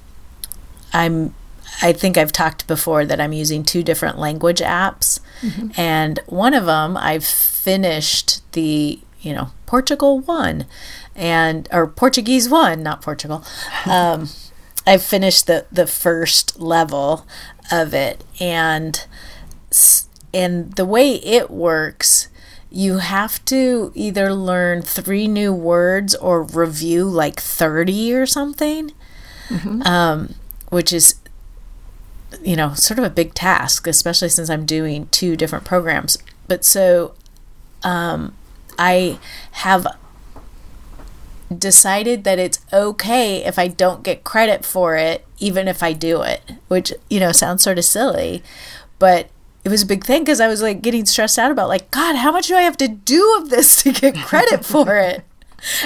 I'm 0.93 1.35
I 1.81 1.93
think 1.93 2.17
I've 2.17 2.31
talked 2.31 2.67
before 2.67 3.05
that 3.05 3.19
I'm 3.19 3.33
using 3.33 3.63
two 3.63 3.83
different 3.83 4.17
language 4.17 4.59
apps, 4.59 5.19
mm-hmm. 5.41 5.69
and 5.79 6.19
one 6.27 6.53
of 6.53 6.65
them 6.65 6.97
I've 6.97 7.25
finished 7.25 8.49
the 8.53 8.99
you 9.21 9.33
know 9.33 9.49
Portugal 9.65 10.19
one, 10.19 10.65
and 11.15 11.67
or 11.71 11.87
Portuguese 11.87 12.49
one, 12.49 12.83
not 12.83 13.01
Portugal. 13.01 13.43
Um, 13.85 14.29
I've 14.87 15.03
finished 15.03 15.47
the 15.47 15.65
the 15.71 15.87
first 15.87 16.59
level 16.59 17.25
of 17.71 17.93
it, 17.93 18.23
and 18.39 19.05
and 20.33 20.73
the 20.73 20.85
way 20.85 21.15
it 21.15 21.49
works 21.49 22.27
you 22.75 22.97
have 22.97 23.43
to 23.45 23.91
either 23.95 24.33
learn 24.33 24.81
three 24.81 25.29
new 25.29 25.53
words 25.53 26.13
or 26.15 26.43
review 26.43 27.05
like 27.05 27.39
30 27.39 28.13
or 28.13 28.25
something 28.25 28.91
mm-hmm. 29.47 29.81
um, 29.83 30.35
which 30.69 30.91
is 30.91 31.15
you 32.43 32.55
know, 32.55 32.73
sort 32.73 32.99
of 32.99 33.05
a 33.05 33.09
big 33.09 33.33
task, 33.33 33.87
especially 33.87 34.29
since 34.29 34.49
I'm 34.49 34.65
doing 34.65 35.07
two 35.11 35.35
different 35.35 35.65
programs. 35.65 36.17
But 36.47 36.63
so 36.65 37.13
um, 37.83 38.35
I 38.77 39.19
have 39.51 39.87
decided 41.55 42.23
that 42.23 42.39
it's 42.39 42.59
okay 42.73 43.43
if 43.43 43.59
I 43.59 43.67
don't 43.67 44.03
get 44.03 44.23
credit 44.23 44.65
for 44.65 44.95
it, 44.95 45.25
even 45.39 45.67
if 45.67 45.83
I 45.83 45.93
do 45.93 46.21
it, 46.21 46.41
which, 46.67 46.91
you 47.09 47.19
know, 47.19 47.31
sounds 47.31 47.63
sort 47.63 47.77
of 47.77 47.85
silly. 47.85 48.43
But 48.99 49.29
it 49.63 49.69
was 49.69 49.83
a 49.83 49.87
big 49.87 50.03
thing 50.03 50.23
because 50.23 50.39
I 50.39 50.47
was 50.47 50.61
like 50.61 50.81
getting 50.81 51.05
stressed 51.05 51.39
out 51.39 51.51
about, 51.51 51.69
like, 51.69 51.91
God, 51.91 52.15
how 52.15 52.31
much 52.31 52.47
do 52.47 52.55
I 52.55 52.61
have 52.61 52.77
to 52.77 52.87
do 52.87 53.37
of 53.39 53.49
this 53.49 53.75
to 53.83 53.91
get 53.91 54.15
credit 54.25 54.65
for 54.65 54.97
it? 54.97 55.23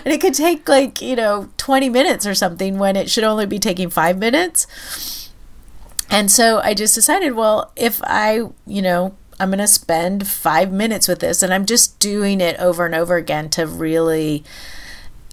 And 0.04 0.14
it 0.14 0.20
could 0.20 0.34
take 0.34 0.68
like, 0.68 1.02
you 1.02 1.16
know, 1.16 1.50
20 1.58 1.90
minutes 1.90 2.26
or 2.26 2.34
something 2.34 2.78
when 2.78 2.96
it 2.96 3.10
should 3.10 3.24
only 3.24 3.46
be 3.46 3.60
taking 3.60 3.90
five 3.90 4.18
minutes. 4.18 5.29
And 6.10 6.32
so 6.32 6.60
I 6.60 6.74
just 6.74 6.96
decided, 6.96 7.34
well, 7.34 7.72
if 7.76 8.02
I, 8.04 8.44
you 8.66 8.82
know, 8.82 9.16
I'm 9.40 9.50
going 9.50 9.60
to 9.60 9.68
spend 9.68 10.28
five 10.28 10.72
minutes 10.72 11.08
with 11.08 11.20
this 11.20 11.42
and 11.44 11.54
I'm 11.54 11.66
just 11.66 12.00
doing 12.00 12.42
it 12.42 12.60
over 12.60 12.86
and 12.86 12.96
over 12.96 13.16
again 13.16 13.50
to 13.52 13.66
really 13.66 14.44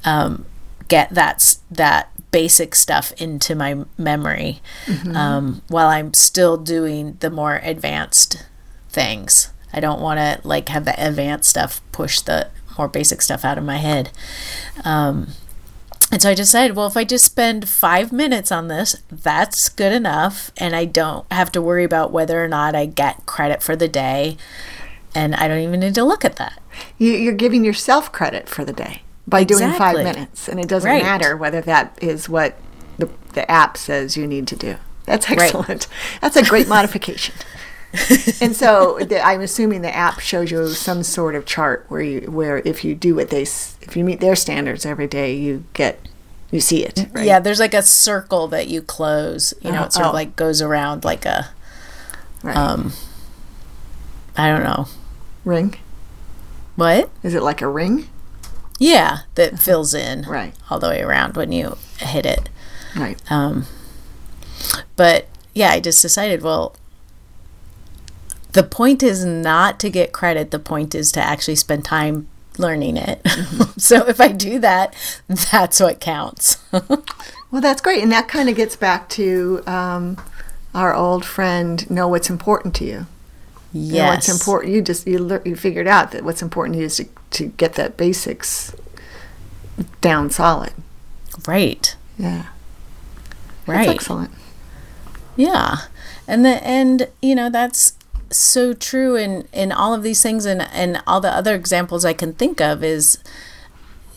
um, 0.05 0.45
get 0.89 1.11
that, 1.11 1.57
that 1.71 2.11
basic 2.31 2.75
stuff 2.75 3.13
into 3.17 3.55
my 3.55 3.85
memory 3.97 4.61
mm-hmm. 4.85 5.17
um, 5.17 5.63
while 5.69 5.89
I'm 5.89 6.15
still 6.15 6.57
doing 6.57 7.17
the 7.21 7.31
more 7.31 7.61
advanced 7.63 8.47
things. 8.91 9.53
I 9.73 9.81
don't 9.81 10.01
want 10.01 10.19
to 10.19 10.47
like 10.47 10.69
have 10.69 10.85
the 10.85 10.95
advanced 11.05 11.51
stuff 11.51 11.81
push 11.93 12.21
the 12.21 12.49
more 12.79 12.89
basic 12.89 13.23
stuff 13.23 13.45
out 13.45 13.59
of 13.59 13.65
my 13.65 13.79
head. 13.79 14.11
Um, 14.85 15.29
and 16.11 16.23
so 16.23 16.31
I 16.31 16.35
decided, 16.35 16.77
well, 16.77 16.87
if 16.87 16.97
I 16.97 17.05
just 17.05 17.25
spend 17.25 17.69
five 17.69 18.13
minutes 18.13 18.53
on 18.53 18.69
this, 18.69 19.03
that's 19.11 19.69
good 19.69 19.93
enough. 19.93 20.53
And 20.57 20.77
I 20.77 20.85
don't 20.85 21.31
have 21.33 21.51
to 21.53 21.63
worry 21.63 21.83
about 21.83 22.13
whether 22.13 22.43
or 22.43 22.49
not 22.49 22.77
I 22.77 22.87
get 22.87 23.27
credit 23.27 23.63
for 23.63 23.75
the 23.75 23.89
day. 23.89 24.37
And 25.15 25.35
I 25.35 25.49
don't 25.49 25.61
even 25.61 25.81
need 25.81 25.95
to 25.97 26.05
look 26.05 26.25
at 26.25 26.37
that. 26.37 26.61
You're 26.99 27.35
giving 27.35 27.65
yourself 27.65 28.13
credit 28.13 28.49
for 28.49 28.65
the 28.65 28.73
day 28.73 29.03
by 29.27 29.41
exactly. 29.41 29.67
doing 29.67 29.79
five 29.79 29.97
minutes. 29.97 30.49
And 30.49 30.61
it 30.61 30.69
doesn't 30.69 30.89
right. 30.89 31.03
matter 31.03 31.37
whether 31.37 31.61
that 31.63 31.99
is 32.01 32.29
what 32.29 32.57
the, 32.99 33.11
the 33.33 33.51
app 33.51 33.77
says 33.77 34.17
you 34.17 34.27
need 34.27 34.47
to 34.49 34.57
do. 34.57 34.77
That's 35.07 35.29
excellent. 35.31 35.69
Right. 35.69 35.89
That's 36.21 36.37
a 36.37 36.45
great 36.45 36.69
modification. 36.69 37.35
and 38.41 38.55
so 38.55 38.99
the, 39.01 39.21
I'm 39.25 39.41
assuming 39.41 39.83
the 39.83 39.95
app 39.95 40.21
shows 40.21 40.51
you 40.51 40.69
some 40.69 41.03
sort 41.03 41.35
of 41.35 41.47
chart 41.47 41.87
where 41.89 42.01
you 42.01 42.31
where 42.31 42.59
if 42.59 42.85
you 42.85 42.95
do 42.95 43.15
what 43.15 43.31
they 43.31 43.43
if 43.43 43.97
you 43.97 44.05
meet 44.05 44.21
their 44.21 44.37
standards 44.37 44.85
every 44.85 45.07
day, 45.07 45.35
you 45.35 45.65
get 45.73 45.99
you 46.51 46.61
see 46.61 46.85
it. 46.85 47.07
Right? 47.13 47.27
Yeah, 47.27 47.39
there's 47.39 47.61
like 47.61 47.75
a 47.75 47.83
circle 47.83 48.49
that 48.49 48.69
you 48.69 48.83
close. 48.83 49.55
You 49.63 49.73
know, 49.73 49.83
uh, 49.83 49.87
it 49.87 49.93
sort 49.93 50.07
oh. 50.07 50.09
of 50.11 50.15
like 50.15 50.37
goes 50.37 50.61
around 50.61 51.05
like 51.05 51.25
a 51.25 51.49
right. 52.43 52.57
um 52.57 52.93
I 54.37 54.51
don't 54.51 54.65
know 54.65 54.87
ring. 55.45 55.77
What 56.75 57.11
is 57.23 57.35
it 57.35 57.43
like 57.43 57.63
a 57.63 57.69
ring? 57.69 58.09
Yeah, 58.79 59.21
that 59.37 59.59
fills 59.59 59.95
in 59.95 60.23
right 60.23 60.55
all 60.69 60.79
the 60.79 60.89
way 60.89 61.03
around 61.03 61.37
when 61.37 61.53
you 61.53 61.79
hit 61.99 62.27
it. 62.27 62.51
Right. 62.95 63.21
Um, 63.31 63.67
but 64.97 65.29
yeah, 65.55 65.71
I 65.71 65.81
just 65.81 66.03
decided, 66.03 66.43
well, 66.43 66.77
the 68.57 68.63
point 68.69 69.03
is 69.03 69.25
not 69.25 69.79
to 69.81 69.91
get 69.91 70.13
credit, 70.13 70.51
the 70.51 70.59
point 70.59 70.95
is 70.95 71.13
to 71.13 71.21
actually 71.21 71.55
spend 71.57 71.85
time 71.85 72.27
learning 72.59 72.97
it. 72.97 73.23
Mm-hmm. 73.23 73.63
so 73.79 74.07
if 74.09 74.21
I 74.21 74.29
do 74.33 74.59
that, 74.59 74.95
that's 75.29 75.79
what 75.81 76.01
counts. 76.01 76.59
Well, 77.53 77.63
that's 77.63 77.81
great, 77.81 78.03
and 78.03 78.11
that 78.11 78.27
kind 78.27 78.49
of 78.49 78.57
gets 78.57 78.75
back 78.75 79.09
to 79.11 79.63
um, 79.69 80.21
our 80.75 80.93
old 80.93 81.25
friend. 81.25 81.89
Know 81.89 82.09
what's 82.09 82.29
important 82.29 82.75
to 82.75 82.85
you. 82.85 83.07
Yes. 83.73 83.93
You 83.95 84.03
know 84.03 84.09
what's 84.09 84.29
important. 84.29 84.75
You 84.75 84.83
just 84.83 85.07
you 85.07 85.19
lear- 85.21 85.43
you 85.45 85.55
figured 85.55 85.87
out 85.87 86.11
that 86.11 86.25
what's 86.25 86.43
important 86.43 86.75
to 86.75 86.81
you 86.81 86.87
is 86.87 86.97
to, 86.97 87.07
to 87.31 87.47
get 87.47 87.75
that 87.75 87.97
basics 87.97 88.75
down 90.01 90.29
solid. 90.31 90.73
Right. 91.47 91.95
Yeah, 92.19 92.47
Right. 93.65 93.87
that's 93.87 93.91
excellent. 94.01 94.33
Yeah. 95.37 95.77
And 96.27 96.45
the 96.45 96.63
and 96.67 97.09
you 97.23 97.37
know 97.37 97.49
that's 97.49 97.93
so 98.31 98.73
true 98.73 99.17
in 99.17 99.47
in 99.53 99.73
all 99.73 99.95
of 99.95 100.03
these 100.03 100.23
things 100.23 100.45
and 100.45 100.63
and 100.73 101.03
all 101.07 101.21
the 101.21 101.33
other 101.33 101.55
examples 101.55 102.05
I 102.05 102.13
can 102.13 102.33
think 102.33 102.61
of 102.61 102.83
is 102.83 103.19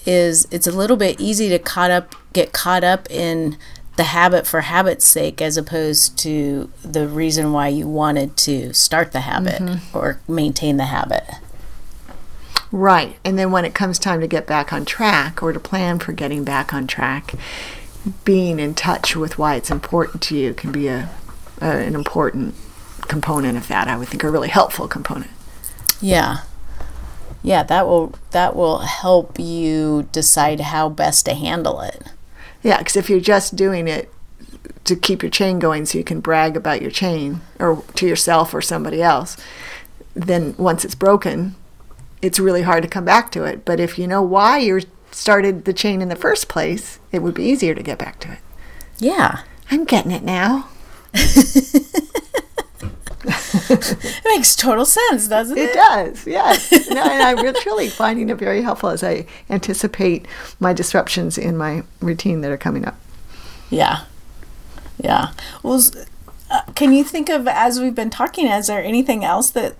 is 0.06 0.48
it's 0.52 0.68
a 0.68 0.72
little 0.72 0.98
bit 0.98 1.20
easy 1.20 1.50
to 1.50 1.60
caught 1.60 1.92
up 1.92 2.16
get 2.34 2.52
caught 2.52 2.84
up 2.84 3.10
in 3.12 3.58
the 4.00 4.06
habit 4.06 4.48
for 4.48 4.62
habit's 4.62 5.04
sake 5.04 5.42
as 5.42 5.58
opposed 5.58 6.18
to 6.18 6.72
the 6.84 7.06
reason 7.06 7.52
why 7.52 7.68
you 7.68 7.86
wanted 7.86 8.38
to 8.38 8.74
start 8.74 9.12
the 9.12 9.22
habit 9.22 9.62
mm-hmm. 9.62 9.98
or 9.98 10.22
maintain 10.26 10.78
the 10.78 10.86
habit. 10.86 11.26
Right, 12.72 13.18
and 13.26 13.38
then 13.38 13.52
when 13.52 13.66
it 13.66 13.74
comes 13.74 14.00
time 14.00 14.22
to 14.22 14.28
get 14.28 14.48
back 14.48 14.72
on 14.72 14.86
track 14.86 15.44
or 15.44 15.52
to 15.52 15.60
plan 15.60 16.00
for 16.00 16.14
getting 16.14 16.46
back 16.46 16.74
on 16.74 16.88
track, 16.88 17.34
being 18.24 18.58
in 18.58 18.74
touch 18.74 19.18
with 19.18 19.38
why 19.38 19.56
it's 19.56 19.72
important 19.72 20.22
to 20.24 20.38
you 20.38 20.54
can 20.54 20.72
be 20.72 20.88
a, 20.88 21.10
a 21.60 21.66
an 21.66 21.94
important 21.94 22.56
component 23.10 23.58
of 23.58 23.68
that. 23.68 23.90
I 23.90 23.98
would 23.98 24.08
think 24.08 24.24
a 24.24 24.30
really 24.30 24.48
helpful 24.48 24.88
component. 24.88 25.32
Yeah. 26.00 26.40
Yeah, 27.44 27.64
that 27.64 27.88
will 27.88 28.14
that 28.32 28.56
will 28.56 28.80
help 28.80 29.40
you 29.40 30.08
decide 30.12 30.60
how 30.62 30.90
best 30.90 31.26
to 31.26 31.34
handle 31.34 31.82
it. 31.82 32.04
Yeah, 32.64 32.78
because 32.78 32.96
if 32.96 33.10
you're 33.10 33.20
just 33.20 33.56
doing 33.56 33.88
it 33.88 34.14
to 34.86 34.96
keep 34.96 35.22
your 35.22 35.30
chain 35.30 35.60
going 35.60 35.86
so 35.86 35.98
you 35.98 36.04
can 36.04 36.20
brag 36.20 36.58
about 36.58 36.82
your 36.82 36.92
chain 36.92 37.42
or 37.60 37.84
to 37.96 38.08
yourself 38.08 38.54
or 38.54 38.62
somebody 38.62 39.02
else, 39.02 39.38
then 40.14 40.56
once 40.58 40.84
it's 40.84 40.96
broken, 40.96 41.56
it's 42.22 42.40
really 42.40 42.64
hard 42.64 42.84
to 42.84 42.90
come 42.90 43.06
back 43.06 43.32
to 43.32 43.44
it. 43.44 43.64
But 43.64 43.80
if 43.80 43.98
you 43.98 44.08
know 44.08 44.22
why 44.22 44.58
you 44.58 44.82
started 45.12 45.66
the 45.66 45.74
chain 45.74 46.02
in 46.02 46.10
the 46.10 46.16
first 46.16 46.50
place, 46.50 47.00
it 47.12 47.20
would 47.20 47.34
be 47.34 47.44
easier 47.44 47.74
to 47.74 47.84
get 47.84 47.98
back 47.98 48.20
to 48.22 48.34
it. 48.34 48.40
Yeah. 48.98 49.44
I'm 49.72 49.86
getting 49.86 50.12
it 50.12 50.24
now. 50.24 50.68
It 53.24 54.22
makes 54.26 54.56
total 54.56 54.86
sense, 54.86 55.28
doesn't 55.28 55.58
it? 55.58 55.70
It 55.70 55.74
does, 55.74 56.26
yes. 56.26 56.72
no, 56.90 57.02
and 57.04 57.22
I'm 57.22 57.38
really 57.66 57.90
finding 57.90 58.30
it 58.30 58.38
very 58.38 58.62
helpful 58.62 58.90
as 58.90 59.04
I 59.04 59.26
anticipate 59.50 60.26
my 60.60 60.74
disruptions 60.74 61.38
in 61.38 61.58
my 61.58 61.84
routine 62.00 62.42
that 62.42 62.52
are 62.52 62.58
coming 62.58 62.86
up. 62.86 62.96
Yeah. 63.70 64.06
Yeah. 64.98 65.32
Well, 65.64 65.82
uh, 66.50 66.62
can 66.76 66.94
you 66.94 67.04
think 67.04 67.30
of 67.30 67.48
as 67.48 67.80
we've 67.80 67.96
been 67.96 68.10
talking? 68.10 68.48
Is 68.48 68.68
there 68.68 68.84
anything 68.84 69.24
else 69.24 69.50
that 69.52 69.76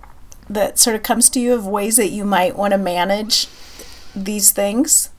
that 0.48 0.78
sort 0.78 0.96
of 0.96 1.02
comes 1.02 1.30
to 1.30 1.40
you 1.40 1.54
of 1.54 1.66
ways 1.66 1.96
that 1.96 2.08
you 2.08 2.24
might 2.24 2.56
want 2.56 2.72
to 2.72 2.78
manage 2.78 3.46
these 4.16 4.50
things 4.50 5.10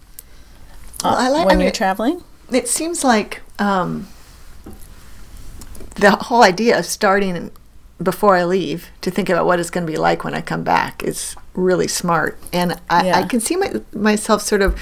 uh, 1.04 1.12
Well, 1.12 1.16
I 1.16 1.30
like- 1.30 1.46
when 1.48 1.60
I 1.60 1.64
you're 1.64 1.72
traveling? 1.72 2.24
It 2.52 2.68
seems 2.68 3.04
like 3.04 3.42
um, 3.60 4.10
the 5.96 6.12
whole 6.12 6.44
idea 6.44 6.78
of 6.78 6.86
starting 6.86 7.50
before 8.02 8.36
I 8.36 8.44
leave 8.44 8.90
to 9.02 9.12
think 9.12 9.30
about 9.30 9.46
what 9.46 9.60
it's 9.60 9.70
going 9.70 9.86
to 9.86 9.92
be 9.92 9.98
like 9.98 10.24
when 10.24 10.34
I 10.34 10.42
come 10.42 10.64
back 10.64 11.04
is 11.04 11.36
really 11.54 11.88
smart. 11.88 12.40
And 12.52 12.80
I, 12.90 13.12
I 13.12 13.24
can 13.24 13.40
see 13.40 13.56
my, 13.56 13.82
myself 13.94 14.42
sort 14.42 14.62
of 14.62 14.80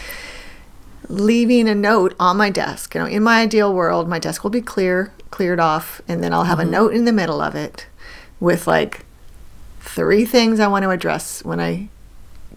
leaving 1.08 1.68
a 1.68 1.76
note 1.76 2.16
on 2.20 2.38
my 2.38 2.50
desk. 2.50 2.96
You 2.96 3.02
know, 3.02 3.08
in 3.08 3.24
my 3.24 3.42
ideal 3.42 3.74
world, 3.74 4.08
my 4.08 4.20
desk 4.20 4.44
will 4.44 4.52
be 4.52 4.62
clear, 4.62 5.12
cleared 5.32 5.60
off, 5.60 6.02
and 6.08 6.24
then 6.24 6.34
I'll 6.34 6.44
have 6.44 6.60
a 6.60 6.64
mm-hmm. 6.64 6.72
note 6.72 6.94
in 6.94 7.06
the 7.06 7.12
middle 7.12 7.42
of 7.42 7.56
it 7.56 7.88
with 8.40 8.68
like 8.68 9.06
three 9.80 10.26
things 10.26 10.60
I 10.60 10.68
want 10.68 10.84
to 10.84 10.92
address 10.92 11.44
when 11.44 11.60
I 11.60 11.90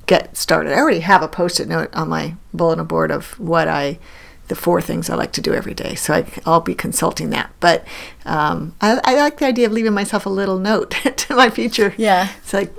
get 0.06 0.36
started. 0.36 0.72
I 0.72 0.76
already 0.76 1.00
have 1.00 1.22
a 1.22 1.28
post-it 1.28 1.68
note 1.68 1.92
on 1.94 2.08
my 2.08 2.34
bulletin 2.52 2.84
board 2.84 3.10
of 3.10 3.38
what 3.38 3.68
I, 3.68 3.98
the 4.52 4.60
four 4.60 4.82
things 4.82 5.08
I 5.08 5.14
like 5.14 5.32
to 5.32 5.40
do 5.40 5.54
every 5.54 5.72
day. 5.72 5.94
So 5.94 6.12
I, 6.12 6.26
I'll 6.44 6.60
be 6.60 6.74
consulting 6.74 7.30
that. 7.30 7.50
But 7.58 7.86
um, 8.26 8.74
I, 8.82 9.00
I 9.02 9.14
like 9.16 9.38
the 9.38 9.46
idea 9.46 9.64
of 9.66 9.72
leaving 9.72 9.94
myself 9.94 10.26
a 10.26 10.28
little 10.30 10.58
note 10.58 10.90
to 11.16 11.34
my 11.34 11.48
future. 11.48 11.94
Yeah. 11.96 12.28
It's 12.38 12.52
like 12.52 12.70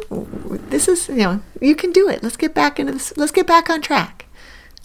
this 0.70 0.88
is 0.88 1.10
you 1.10 1.16
know 1.26 1.42
you 1.60 1.76
can 1.76 1.92
do 1.92 2.08
it. 2.10 2.22
Let's 2.22 2.38
get 2.38 2.54
back 2.54 2.80
into 2.80 2.94
this. 2.94 3.18
Let's 3.18 3.32
get 3.32 3.48
back 3.48 3.72
on 3.72 3.82
track. 3.82 4.26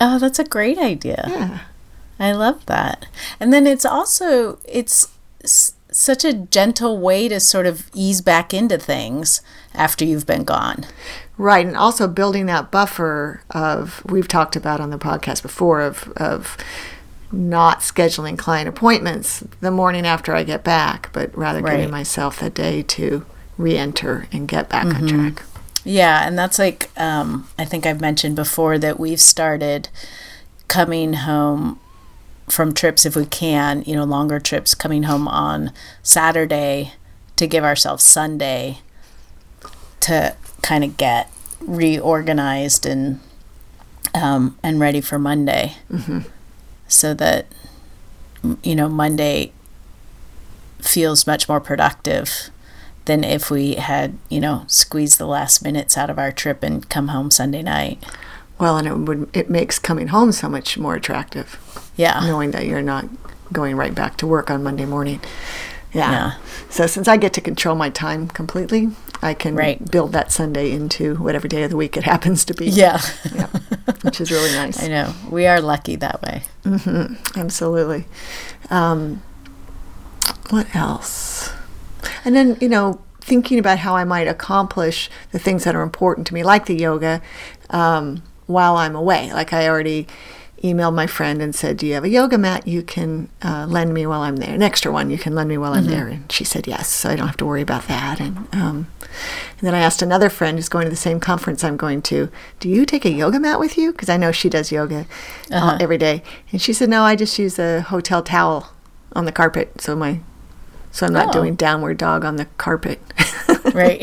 Oh, 0.00 0.18
that's 0.18 0.38
a 0.38 0.44
great 0.44 0.78
idea. 0.78 1.24
Yeah. 1.28 1.58
I 2.18 2.32
love 2.32 2.64
that. 2.66 3.06
And 3.38 3.52
then 3.52 3.66
it's 3.66 3.84
also 3.84 4.58
it's 4.64 5.08
s- 5.44 5.74
such 5.92 6.24
a 6.24 6.32
gentle 6.32 6.98
way 6.98 7.28
to 7.28 7.38
sort 7.40 7.66
of 7.66 7.90
ease 7.94 8.22
back 8.22 8.54
into 8.54 8.78
things 8.78 9.42
after 9.74 10.04
you've 10.06 10.26
been 10.26 10.44
gone. 10.44 10.86
Right, 11.38 11.64
and 11.66 11.76
also 11.76 12.08
building 12.08 12.46
that 12.46 12.70
buffer 12.72 13.42
of 13.50 14.02
we've 14.04 14.26
talked 14.28 14.56
about 14.56 14.80
on 14.80 14.90
the 14.90 14.98
podcast 14.98 15.40
before 15.42 15.80
of 15.80 16.12
of 16.16 16.56
not 17.30 17.80
scheduling 17.80 18.36
client 18.36 18.68
appointments 18.68 19.44
the 19.60 19.70
morning 19.70 20.04
after 20.06 20.34
I 20.34 20.42
get 20.44 20.64
back, 20.64 21.10
but 21.12 21.36
rather 21.36 21.60
Right. 21.60 21.76
giving 21.76 21.90
myself 21.92 22.40
the 22.40 22.50
day 22.50 22.82
to 22.82 23.24
re-enter 23.58 24.26
and 24.32 24.48
get 24.48 24.68
back 24.68 24.86
on 24.86 25.06
track. 25.06 25.42
Yeah, 25.84 26.26
and 26.26 26.38
that's 26.38 26.58
like 26.58 26.90
um, 26.96 27.46
I 27.58 27.64
think 27.64 27.86
I've 27.86 28.00
mentioned 28.00 28.34
before 28.34 28.78
that 28.78 28.98
we've 28.98 29.20
started 29.20 29.88
coming 30.66 31.12
home 31.14 31.78
from 32.48 32.72
trips 32.72 33.04
if 33.06 33.14
we 33.14 33.26
can, 33.26 33.82
you 33.86 33.94
know, 33.94 34.04
longer 34.04 34.40
trips, 34.40 34.74
coming 34.74 35.04
home 35.04 35.28
on 35.28 35.70
Saturday 36.02 36.94
to 37.36 37.46
give 37.46 37.62
ourselves 37.62 38.02
Sunday 38.04 38.78
to 40.00 40.34
kind 40.62 40.84
of 40.84 40.96
get 40.96 41.30
reorganized 41.60 42.86
and 42.86 43.20
um, 44.14 44.56
and 44.62 44.80
ready 44.80 45.00
for 45.00 45.18
Monday, 45.18 45.74
so 46.88 47.14
that 47.14 47.46
you 48.62 48.74
know 48.74 48.88
Monday 48.88 49.52
feels 50.80 51.26
much 51.26 51.48
more 51.48 51.60
productive 51.60 52.50
than 53.04 53.24
if 53.24 53.50
we 53.50 53.74
had, 53.74 54.16
you 54.28 54.38
know, 54.40 54.64
squeezed 54.66 55.18
the 55.18 55.26
last 55.26 55.62
minutes 55.62 55.96
out 55.96 56.10
of 56.10 56.18
our 56.18 56.30
trip 56.30 56.62
and 56.62 56.88
come 56.88 57.08
home 57.08 57.30
Sunday 57.30 57.62
night. 57.62 58.02
Well, 58.58 58.76
and 58.76 58.86
it 58.86 58.94
would 58.94 59.28
it 59.32 59.48
makes 59.50 59.78
coming 59.78 60.08
home 60.08 60.32
so 60.32 60.48
much 60.48 60.76
more 60.78 60.94
attractive, 60.94 61.58
Yeah. 61.96 62.20
knowing 62.20 62.50
that 62.52 62.66
you're 62.66 62.82
not 62.82 63.06
going 63.52 63.76
right 63.76 63.94
back 63.94 64.16
to 64.18 64.26
work 64.26 64.50
on 64.50 64.62
Monday 64.62 64.84
morning. 64.84 65.20
Yeah. 65.92 66.10
Yeah. 66.10 66.32
So 66.70 66.86
since 66.86 67.08
I 67.08 67.16
get 67.16 67.32
to 67.34 67.40
control 67.40 67.74
my 67.74 67.88
time 67.90 68.28
completely, 68.28 68.90
I 69.22 69.34
can 69.34 69.54
Right. 69.54 69.90
build 69.90 70.12
that 70.12 70.30
Sunday 70.30 70.70
into 70.70 71.16
whatever 71.16 71.48
day 71.48 71.62
of 71.64 71.70
the 71.70 71.76
week 71.76 71.96
it 71.96 72.04
happens 72.04 72.44
to 72.46 72.54
be. 72.54 72.66
Yeah. 72.70 73.00
Yeah. 73.34 73.46
Which 74.02 74.20
is 74.20 74.30
really 74.30 74.52
nice. 74.52 74.82
I 74.82 74.88
know. 74.88 75.12
We 75.30 75.46
are 75.46 75.60
lucky 75.60 75.96
that 75.96 76.22
way. 76.22 76.42
Absolutely. 77.36 78.04
Um, 78.70 79.22
what 80.50 80.74
else? 80.74 81.50
And 82.24 82.36
then, 82.36 82.56
you 82.60 82.68
know, 82.68 83.00
thinking 83.20 83.58
about 83.58 83.78
how 83.78 83.96
I 83.96 84.04
might 84.04 84.28
accomplish 84.28 85.10
the 85.32 85.38
things 85.38 85.64
that 85.64 85.74
are 85.74 85.82
important 85.82 86.26
to 86.28 86.34
me, 86.34 86.42
like 86.44 86.66
the 86.66 86.76
yoga, 86.76 87.20
um, 87.70 88.22
while 88.46 88.76
I'm 88.76 88.94
away. 88.94 89.32
Like 89.32 89.52
I 89.52 89.68
already 89.68 90.06
emailed 90.62 90.94
my 90.94 91.06
friend 91.06 91.40
and 91.42 91.54
said, 91.54 91.76
Do 91.76 91.86
you 91.86 91.94
have 91.94 92.04
a 92.04 92.08
yoga 92.08 92.36
mat 92.38 92.66
you 92.66 92.82
can 92.82 93.28
uh, 93.42 93.66
lend 93.68 93.94
me 93.94 94.06
while 94.06 94.22
I'm 94.22 94.36
there? 94.36 94.54
An 94.54 94.62
extra 94.62 94.90
one 94.92 95.10
you 95.10 95.18
can 95.18 95.34
lend 95.34 95.48
me 95.48 95.58
while 95.58 95.72
I'm 95.74 95.86
there. 95.86 96.08
And 96.08 96.30
she 96.30 96.44
said 96.44 96.66
yes, 96.66 96.88
so 96.88 97.10
I 97.10 97.16
don't 97.16 97.26
have 97.26 97.36
to 97.38 97.46
worry 97.46 97.62
about 97.62 97.86
that. 97.88 98.20
And, 98.20 98.36
um, 98.54 98.88
and 99.00 99.60
then 99.66 99.74
I 99.74 99.80
asked 99.80 100.02
another 100.02 100.28
friend 100.30 100.58
who's 100.58 100.68
going 100.68 100.84
to 100.84 100.90
the 100.90 100.96
same 100.96 101.20
conference 101.20 101.64
I'm 101.64 101.76
going 101.76 102.02
to, 102.02 102.30
Do 102.60 102.68
you 102.68 102.84
take 102.86 103.04
a 103.04 103.10
yoga 103.10 103.38
mat 103.40 103.58
with 103.60 103.76
you? 103.78 103.92
Because 103.92 104.08
I 104.08 104.16
know 104.16 104.32
she 104.32 104.48
does 104.48 104.70
yoga 104.72 105.06
uh, 105.50 105.78
every 105.80 105.98
day. 105.98 106.22
And 106.52 106.60
she 106.60 106.72
said, 106.72 106.88
No, 106.88 107.02
I 107.02 107.16
just 107.16 107.38
use 107.38 107.58
a 107.58 107.80
hotel 107.82 108.22
towel 108.22 108.72
on 109.14 109.24
the 109.24 109.32
carpet. 109.32 109.80
So 109.80 109.96
my 109.96 110.20
so 110.90 111.06
I'm 111.06 111.12
not 111.12 111.28
Oh. 111.28 111.32
doing 111.40 111.54
downward 111.54 111.98
dog 111.98 112.24
on 112.24 112.36
the 112.36 112.46
carpet. 112.56 113.00
Right. 113.74 114.02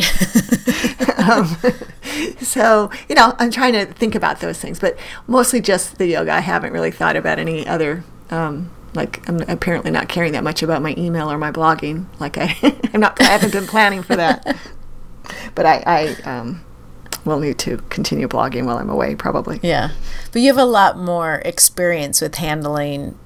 um, 1.17 1.47
so 2.39 2.89
you 3.09 3.15
know 3.15 3.33
i'm 3.39 3.51
trying 3.51 3.73
to 3.73 3.85
think 3.85 4.15
about 4.15 4.39
those 4.39 4.59
things 4.59 4.79
but 4.79 4.97
mostly 5.27 5.61
just 5.61 5.97
the 5.97 6.07
yoga. 6.07 6.31
I 6.31 6.39
haven't 6.39 6.73
really 6.73 6.91
thought 6.91 7.15
about 7.15 7.39
any 7.39 7.67
other 7.67 8.03
um, 8.29 8.71
like 8.93 9.27
i'm 9.27 9.41
apparently 9.41 9.91
not 9.91 10.07
caring 10.07 10.31
that 10.33 10.43
much 10.43 10.63
about 10.63 10.81
my 10.81 10.95
email 10.97 11.31
or 11.31 11.37
my 11.37 11.51
blogging. 11.51 12.05
Like 12.19 12.37
i 12.37 12.55
i'm 12.93 13.01
not 13.01 13.19
i 13.21 13.25
haven't 13.25 13.51
been 13.51 13.67
planning 13.67 14.03
for 14.03 14.15
that. 14.15 14.57
But 15.55 15.65
i 15.65 15.83
i 15.87 16.29
um, 16.29 16.63
will 17.25 17.39
need 17.39 17.57
to 17.59 17.77
continue 17.89 18.27
blogging 18.27 18.65
while 18.65 18.77
i'm 18.77 18.89
away 18.89 19.15
probably. 19.15 19.59
Yeah. 19.63 19.89
But 20.31 20.41
you 20.41 20.47
have 20.49 20.57
a 20.57 20.65
lot 20.65 20.97
more 20.99 21.41
experience 21.45 22.21
with 22.21 22.35
handling 22.35 23.17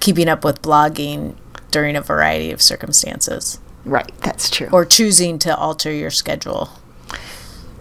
keeping 0.00 0.28
up 0.28 0.44
with 0.44 0.62
blogging 0.62 1.36
during 1.70 1.94
a 1.96 2.00
variety 2.00 2.50
of 2.50 2.60
circumstances 2.60 3.60
right 3.86 4.12
that's 4.20 4.50
true 4.50 4.68
or 4.72 4.84
choosing 4.84 5.38
to 5.38 5.56
alter 5.56 5.90
your 5.90 6.10
schedule. 6.10 6.68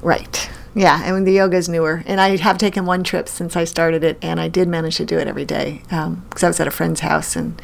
right 0.01 0.49
Yeah, 0.73 1.01
I 1.03 1.09
and 1.09 1.25
the 1.25 1.31
yoga 1.31 1.57
is 1.57 1.69
newer, 1.69 2.03
and 2.05 2.19
I 2.19 2.35
have 2.37 2.57
taken 2.57 2.85
one 2.85 3.03
trip 3.03 3.29
since 3.29 3.55
I 3.55 3.63
started 3.63 4.03
it, 4.03 4.17
and 4.21 4.39
I 4.41 4.49
did 4.49 4.67
manage 4.67 4.97
to 4.97 5.05
do 5.05 5.17
it 5.17 5.27
every 5.27 5.45
day 5.45 5.81
because 5.83 6.43
I 6.43 6.47
was 6.47 6.59
at 6.59 6.67
a 6.67 6.71
friend's 6.71 6.99
house 6.99 7.35
and 7.35 7.61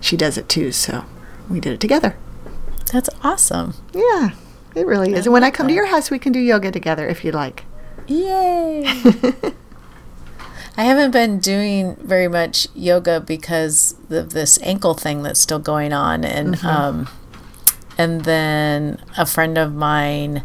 she 0.00 0.16
does 0.16 0.36
it 0.38 0.48
too, 0.48 0.70
so 0.70 1.04
we 1.48 1.58
did 1.60 1.72
it 1.72 1.80
together. 1.80 2.16
That's 2.92 3.08
awesome. 3.22 3.74
Yeah, 3.92 4.30
it 4.74 4.86
really 4.86 5.12
is. 5.12 5.20
I 5.20 5.22
and 5.24 5.32
when 5.32 5.44
I 5.44 5.50
come 5.50 5.68
to 5.68 5.74
your 5.74 5.86
house, 5.86 6.10
we 6.10 6.18
can 6.18 6.32
do 6.32 6.38
yoga 6.40 6.70
together 6.70 7.08
if 7.08 7.24
you'd 7.24 7.34
like. 7.34 7.64
Yay! 8.06 8.84
I 10.76 10.84
haven't 10.84 11.10
been 11.10 11.40
doing 11.40 11.96
very 11.96 12.28
much 12.28 12.66
yoga 12.74 13.20
because 13.20 13.94
of 14.08 14.30
this 14.32 14.58
ankle 14.62 14.94
thing 14.94 15.22
that's 15.22 15.40
still 15.40 15.58
going 15.58 15.92
on, 15.92 16.24
and 16.24 16.62
um, 16.64 17.08
and 18.00 18.24
then 18.24 18.98
a 19.18 19.26
friend 19.26 19.58
of 19.58 19.74
mine 19.74 20.42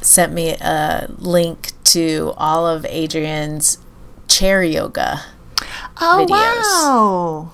sent 0.00 0.32
me 0.32 0.50
a 0.60 1.06
link 1.18 1.72
to 1.84 2.32
all 2.36 2.66
of 2.66 2.82
Adriene's 2.84 3.78
chair 4.28 4.62
yoga. 4.62 5.20
Oh 6.00 6.26
Videos. 6.28 6.32
wow! 6.32 7.52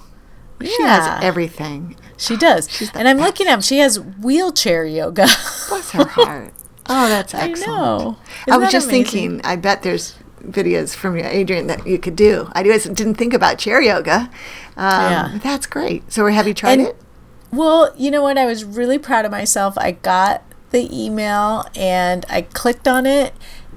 She 0.67 0.77
Yeah. 0.81 1.17
has 1.17 1.25
everything. 1.25 1.97
She 2.17 2.37
does, 2.37 2.91
and 2.95 3.09
I'm 3.09 3.19
looking 3.19 3.47
at 3.47 3.59
up. 3.59 3.63
She 3.63 3.79
has 3.79 3.99
wheelchair 4.01 4.85
yoga. 4.85 5.27
Bless 5.69 5.91
her 5.93 6.05
heart. 6.07 6.53
Oh, 6.89 7.09
that's 7.09 7.35
I 7.43 7.49
excellent. 7.49 7.67
know. 7.81 8.17
I 8.47 8.51
Isn't 8.51 8.61
was 8.63 8.73
just 8.73 8.89
amazing? 8.89 9.05
thinking. 9.31 9.41
I 9.45 9.57
bet 9.57 9.83
there's 9.83 10.17
videos 10.45 10.95
from 10.95 11.17
you, 11.17 11.23
Adriene 11.23 11.67
that 11.69 11.87
you 11.87 11.99
could 11.99 12.17
do. 12.17 12.49
I 12.53 12.63
didn't 12.63 13.15
think 13.15 13.33
about 13.35 13.59
chair 13.59 13.81
yoga. 13.81 14.31
Um, 14.77 15.11
Yeah. 15.13 15.39
That's 15.43 15.67
great. 15.67 16.11
So, 16.13 16.27
have 16.27 16.47
you 16.49 16.55
tried 16.55 16.79
And- 16.81 16.89
it? 16.89 16.97
Well, 17.53 17.93
you 17.97 18.11
know 18.11 18.23
what? 18.23 18.39
I 18.39 18.47
was 18.47 18.65
really 18.65 18.99
proud 18.99 19.25
of 19.25 19.31
myself. 19.31 19.77
I 19.77 19.93
got 19.93 20.43
the 20.71 20.89
email 20.93 21.65
and 21.75 22.25
I 22.29 22.43
clicked 22.43 22.87
on 22.87 23.07
it, 23.07 23.35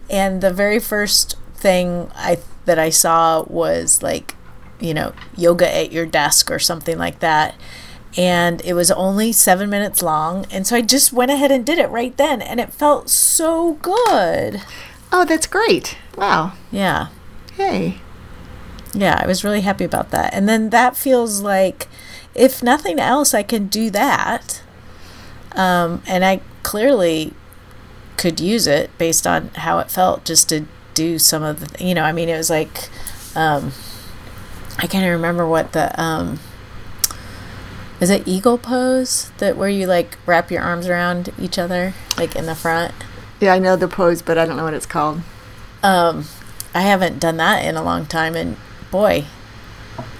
and 0.09 0.41
the 0.41 0.53
very 0.53 0.79
first 0.79 1.37
thing 1.55 2.11
I 2.15 2.39
that 2.65 2.79
I 2.79 2.89
saw 2.89 3.43
was 3.43 4.03
like, 4.03 4.35
you 4.79 4.93
know, 4.93 5.13
yoga 5.35 5.73
at 5.73 5.91
your 5.91 6.05
desk 6.05 6.51
or 6.51 6.59
something 6.59 6.97
like 6.97 7.19
that. 7.19 7.55
And 8.15 8.63
it 8.63 8.73
was 8.73 8.91
only 8.91 9.31
seven 9.31 9.71
minutes 9.71 10.03
long, 10.03 10.45
and 10.51 10.67
so 10.67 10.75
I 10.75 10.81
just 10.81 11.11
went 11.11 11.31
ahead 11.31 11.51
and 11.51 11.65
did 11.65 11.79
it 11.79 11.89
right 11.89 12.15
then, 12.15 12.43
and 12.43 12.59
it 12.59 12.71
felt 12.71 13.09
so 13.09 13.73
good. 13.81 14.61
Oh, 15.11 15.25
that's 15.25 15.47
great. 15.47 15.97
Wow. 16.15 16.53
Yeah, 16.71 17.07
Hey. 17.55 18.01
Yeah, 18.93 19.19
I 19.21 19.27
was 19.27 19.43
really 19.43 19.61
happy 19.61 19.83
about 19.83 20.11
that. 20.11 20.33
And 20.33 20.47
then 20.47 20.69
that 20.69 20.95
feels 20.95 21.41
like, 21.41 21.87
if 22.35 22.63
nothing 22.63 22.99
else, 22.99 23.33
I 23.33 23.43
can 23.43 23.67
do 23.67 23.89
that. 23.91 24.61
Um, 25.55 26.01
and 26.07 26.23
I 26.23 26.41
clearly 26.63 27.33
could 28.17 28.39
use 28.39 28.67
it 28.67 28.95
based 28.97 29.27
on 29.27 29.49
how 29.55 29.79
it 29.79 29.91
felt 29.91 30.25
just 30.25 30.49
to 30.49 30.65
do 30.93 31.19
some 31.19 31.43
of 31.43 31.59
the, 31.59 31.83
you 31.83 31.93
know, 31.93 32.03
I 32.03 32.11
mean, 32.11 32.29
it 32.29 32.37
was 32.37 32.49
like, 32.49 32.89
um, 33.35 33.71
I 34.77 34.87
can't 34.87 35.03
even 35.03 35.11
remember 35.11 35.47
what 35.47 35.73
the, 35.73 35.99
um, 36.01 36.39
is 37.99 38.09
it 38.09 38.27
eagle 38.27 38.57
pose 38.57 39.31
that 39.37 39.55
where 39.55 39.69
you 39.69 39.85
like 39.85 40.17
wrap 40.25 40.51
your 40.51 40.61
arms 40.61 40.87
around 40.87 41.31
each 41.39 41.57
other, 41.57 41.93
like 42.17 42.35
in 42.35 42.45
the 42.45 42.55
front? 42.55 42.93
Yeah, 43.39 43.53
I 43.53 43.59
know 43.59 43.75
the 43.75 43.87
pose, 43.87 44.21
but 44.21 44.37
I 44.37 44.45
don't 44.45 44.57
know 44.57 44.63
what 44.63 44.73
it's 44.73 44.85
called. 44.85 45.21
Um, 45.81 46.25
I 46.73 46.81
haven't 46.81 47.19
done 47.19 47.37
that 47.37 47.63
in 47.65 47.75
a 47.75 47.83
long 47.83 48.05
time, 48.05 48.35
and 48.35 48.57
boy, 48.93 49.25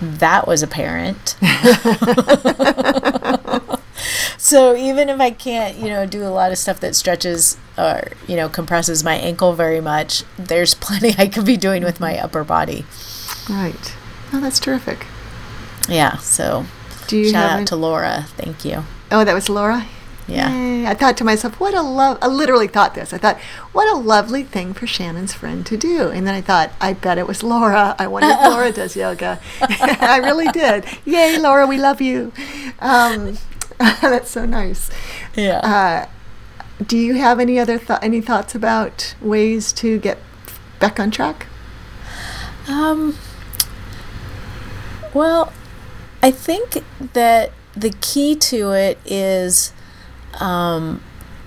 that 0.02 0.48
was 0.48 0.64
apparent. 0.64 1.38
so 4.40 4.76
even 4.76 5.10
if 5.10 5.22
I 5.22 5.30
can't, 5.30 5.78
you 5.78 5.86
know, 5.86 6.08
do 6.08 6.24
a 6.24 6.34
lot 6.34 6.52
of 6.52 6.58
stuff 6.58 6.80
that 6.80 6.96
stretches 6.96 7.56
or 7.78 8.08
you 8.28 8.36
know 8.36 8.50
compresses 8.50 9.04
my 9.04 9.14
ankle 9.14 9.54
very 9.54 9.80
much, 9.80 10.24
there's 10.40 10.74
plenty 10.74 11.14
I 11.20 11.28
could 11.28 11.46
be 11.46 11.56
doing 11.56 11.84
with 11.84 12.00
my 12.00 12.14
mm-hmm. 12.14 12.26
upper 12.26 12.44
body. 12.44 12.84
Right. 13.48 13.96
Oh, 14.34 14.40
that's 14.40 14.60
terrific. 14.60 15.06
Yeah. 15.88 16.18
So 16.18 16.66
Do 17.06 17.18
you 17.18 17.30
shout 17.30 17.52
out 17.52 17.58
any- 17.58 17.66
to 17.66 17.76
Laura. 17.76 18.26
Thank 18.30 18.66
you. 18.66 18.86
Oh, 19.12 19.24
that 19.24 19.36
was 19.36 19.50
Laura? 19.50 19.86
Yeah. 20.28 20.54
Yay. 20.54 20.88
I 20.88 20.94
thought 20.94 21.18
to 21.18 21.24
myself, 21.24 21.60
what 21.60 21.74
a 21.74 21.82
love. 21.82 22.18
I 22.22 22.28
literally 22.28 22.68
thought 22.68 22.96
this. 22.96 23.14
I 23.14 23.18
thought, 23.18 23.40
what 23.72 23.92
a 23.94 23.98
lovely 23.98 24.44
thing 24.44 24.74
for 24.74 24.88
Shannon's 24.88 25.34
friend 25.34 25.66
to 25.66 25.78
do. 25.78 26.10
And 26.10 26.26
then 26.26 26.34
I 26.34 26.42
thought, 26.42 26.72
I 26.80 26.94
bet 26.94 27.18
it 27.18 27.28
was 27.28 27.44
Laura. 27.44 27.96
I 28.00 28.08
wonder 28.08 28.30
if 28.30 28.40
Laura 28.50 28.72
does 28.72 28.96
yoga. 28.96 29.40
I 29.62 30.18
really 30.24 30.48
did. 30.48 30.86
Yay, 31.06 31.38
Laura, 31.40 31.68
we 31.68 31.78
love 31.78 32.02
you. 32.02 32.32
Um, 32.80 33.38
that's 33.80 34.32
so 34.32 34.46
nice. 34.46 34.90
Yeah. 35.36 35.60
Uh, 35.60 36.84
do 36.84 36.98
you 36.98 37.16
have 37.16 37.40
any 37.40 37.60
other 37.60 37.78
th- 37.78 38.00
any 38.02 38.22
thoughts 38.22 38.56
about 38.56 39.16
ways 39.22 39.72
to 39.74 40.00
get 40.00 40.18
back 40.80 41.00
on 41.00 41.12
track? 41.12 41.48
Um, 42.68 43.18
well, 45.14 45.52
I 46.22 46.32
think 46.32 46.84
that 47.14 47.52
the 47.76 47.92
key 48.02 48.36
to 48.36 48.72
it 48.72 48.98
is 49.06 49.74
um, 50.40 51.02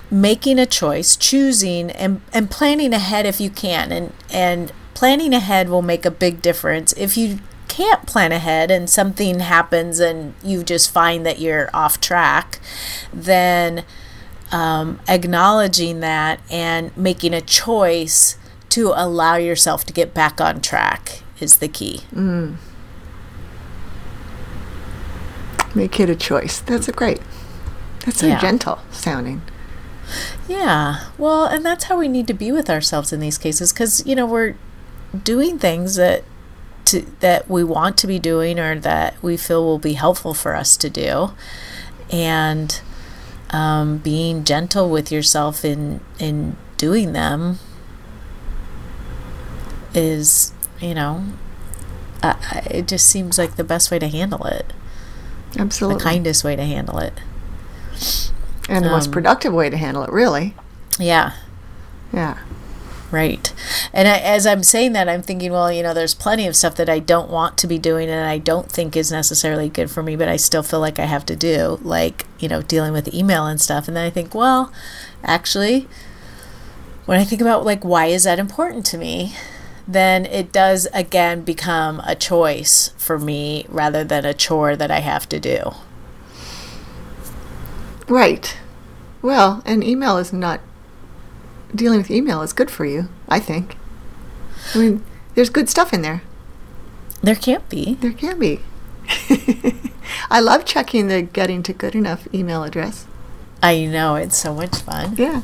making 0.09 0.59
a 0.59 0.65
choice, 0.65 1.15
choosing, 1.15 1.91
and, 1.91 2.21
and 2.33 2.49
planning 2.49 2.93
ahead 2.93 3.25
if 3.25 3.39
you 3.41 3.49
can. 3.49 3.91
And, 3.91 4.13
and 4.31 4.71
planning 4.93 5.33
ahead 5.33 5.69
will 5.69 5.81
make 5.81 6.05
a 6.05 6.11
big 6.11 6.41
difference. 6.41 6.93
If 6.93 7.17
you 7.17 7.39
can't 7.67 8.05
plan 8.07 8.31
ahead 8.31 8.71
and 8.71 8.89
something 8.89 9.39
happens 9.39 9.99
and 9.99 10.33
you 10.43 10.63
just 10.63 10.91
find 10.91 11.25
that 11.25 11.39
you're 11.39 11.69
off 11.73 11.99
track, 11.99 12.59
then 13.13 13.83
um, 14.51 14.99
acknowledging 15.07 15.99
that 15.99 16.39
and 16.49 16.95
making 16.97 17.33
a 17.33 17.41
choice 17.41 18.37
to 18.69 18.93
allow 18.95 19.35
yourself 19.35 19.85
to 19.85 19.93
get 19.93 20.13
back 20.13 20.39
on 20.41 20.61
track 20.61 21.23
is 21.39 21.57
the 21.57 21.67
key. 21.67 22.01
Make 25.75 25.99
it 25.99 26.09
a 26.09 26.15
choice. 26.15 26.59
That's 26.59 26.87
a 26.87 26.91
great. 26.91 27.19
That's 28.07 28.19
so 28.21 28.27
Yeah. 28.27 28.39
gentle 28.39 28.79
sounding. 28.91 29.41
Yeah. 30.47 31.01
Well, 31.17 31.45
and 31.45 31.63
that's 31.63 31.83
how 31.83 31.97
we 31.99 32.07
need 32.07 32.25
to 32.27 32.33
be 32.33 32.51
with 32.51 32.69
ourselves 32.69 33.11
in 33.13 33.19
these 33.19 33.37
cases 33.37 33.71
cuz 33.71 34.01
you 34.05 34.15
know, 34.15 34.25
we're 34.25 34.55
doing 35.23 35.59
things 35.59 35.95
that 35.95 36.23
to 36.85 37.05
that 37.19 37.49
we 37.49 37.63
want 37.65 37.97
to 37.97 38.07
be 38.07 38.17
doing 38.17 38.57
or 38.57 38.79
that 38.79 39.15
we 39.21 39.35
feel 39.37 39.63
will 39.65 39.77
be 39.79 39.93
helpful 39.93 40.33
for 40.33 40.55
us 40.55 40.77
to 40.77 40.89
do. 40.89 41.31
And 42.09 42.79
um, 43.49 43.97
being 43.97 44.43
gentle 44.45 44.89
with 44.89 45.11
yourself 45.11 45.65
in 45.65 45.99
in 46.19 46.55
doing 46.77 47.11
them 47.13 47.59
is, 49.93 50.53
you 50.79 50.93
know, 50.93 51.23
uh, 52.23 52.35
it 52.69 52.87
just 52.87 53.07
seems 53.07 53.37
like 53.37 53.55
the 53.55 53.63
best 53.63 53.91
way 53.91 53.99
to 53.99 54.07
handle 54.07 54.45
it, 54.45 54.71
Absolutely. 55.57 55.97
the 55.97 56.03
kindest 56.03 56.43
way 56.43 56.55
to 56.55 56.63
handle 56.63 56.99
it. 56.99 57.13
And 58.69 58.83
the 58.83 58.89
most 58.89 59.07
um, 59.07 59.13
productive 59.13 59.53
way 59.53 59.69
to 59.69 59.77
handle 59.77 60.03
it, 60.03 60.11
really. 60.11 60.53
Yeah. 60.99 61.33
Yeah. 62.11 62.39
Right. 63.09 63.53
And 63.93 64.07
I, 64.07 64.17
as 64.17 64.45
I'm 64.45 64.63
saying 64.63 64.91
that, 64.93 65.07
I'm 65.07 65.21
thinking, 65.21 65.51
well, 65.51 65.71
you 65.71 65.81
know, 65.81 65.93
there's 65.93 66.13
plenty 66.13 66.45
of 66.45 66.57
stuff 66.57 66.75
that 66.75 66.89
I 66.89 66.99
don't 66.99 67.29
want 67.29 67.57
to 67.59 67.67
be 67.67 67.79
doing 67.79 68.09
and 68.09 68.27
I 68.27 68.37
don't 68.37 68.69
think 68.69 68.97
is 68.97 69.11
necessarily 69.11 69.69
good 69.69 69.89
for 69.89 70.03
me, 70.03 70.17
but 70.17 70.27
I 70.27 70.35
still 70.35 70.63
feel 70.63 70.81
like 70.81 70.99
I 70.99 71.05
have 71.05 71.25
to 71.27 71.35
do, 71.35 71.79
like, 71.81 72.25
you 72.37 72.49
know, 72.49 72.61
dealing 72.61 72.91
with 72.91 73.13
email 73.13 73.45
and 73.45 73.61
stuff. 73.61 73.87
And 73.87 73.95
then 73.95 74.05
I 74.05 74.09
think, 74.09 74.35
well, 74.35 74.73
actually, 75.23 75.87
when 77.05 77.17
I 77.17 77.23
think 77.23 77.39
about, 77.39 77.63
like, 77.63 77.85
why 77.85 78.07
is 78.07 78.25
that 78.25 78.39
important 78.39 78.85
to 78.87 78.97
me? 78.97 79.33
Then 79.87 80.25
it 80.25 80.51
does 80.51 80.85
again 80.93 81.43
become 81.43 82.01
a 82.05 82.13
choice 82.13 82.89
for 82.97 83.17
me 83.17 83.65
rather 83.69 84.03
than 84.03 84.25
a 84.25 84.33
chore 84.33 84.75
that 84.75 84.91
I 84.91 84.99
have 84.99 85.29
to 85.29 85.39
do. 85.39 85.71
Right. 88.07 88.57
Well, 89.21 89.61
and 89.65 89.83
email 89.83 90.17
is 90.17 90.31
not 90.31 90.61
dealing 91.73 91.97
with 91.99 92.11
email 92.11 92.41
is 92.41 92.53
good 92.53 92.71
for 92.71 92.85
you, 92.85 93.09
I 93.27 93.39
think. 93.39 93.77
I 94.73 94.79
mean, 94.79 95.03
there's 95.35 95.49
good 95.49 95.69
stuff 95.69 95.93
in 95.93 96.01
there. 96.01 96.21
There 97.21 97.35
can't 97.35 97.67
be. 97.69 97.95
There 97.95 98.13
can 98.13 98.39
be. 98.39 98.61
I 100.29 100.39
love 100.39 100.65
checking 100.65 101.07
the 101.07 101.21
getting 101.21 101.63
to 101.63 101.73
good 101.73 101.95
enough 101.95 102.27
email 102.33 102.63
address. 102.63 103.05
I 103.61 103.85
know, 103.85 104.15
it's 104.15 104.37
so 104.37 104.53
much 104.53 104.77
fun. 104.77 105.15
Yeah. 105.17 105.41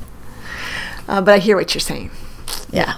Uh, 1.08 1.22
but 1.22 1.34
I 1.34 1.40
hear 1.40 1.58
what 1.58 1.74
you're 1.74 1.82
saying. 1.82 2.12
Yeah. 2.72 2.98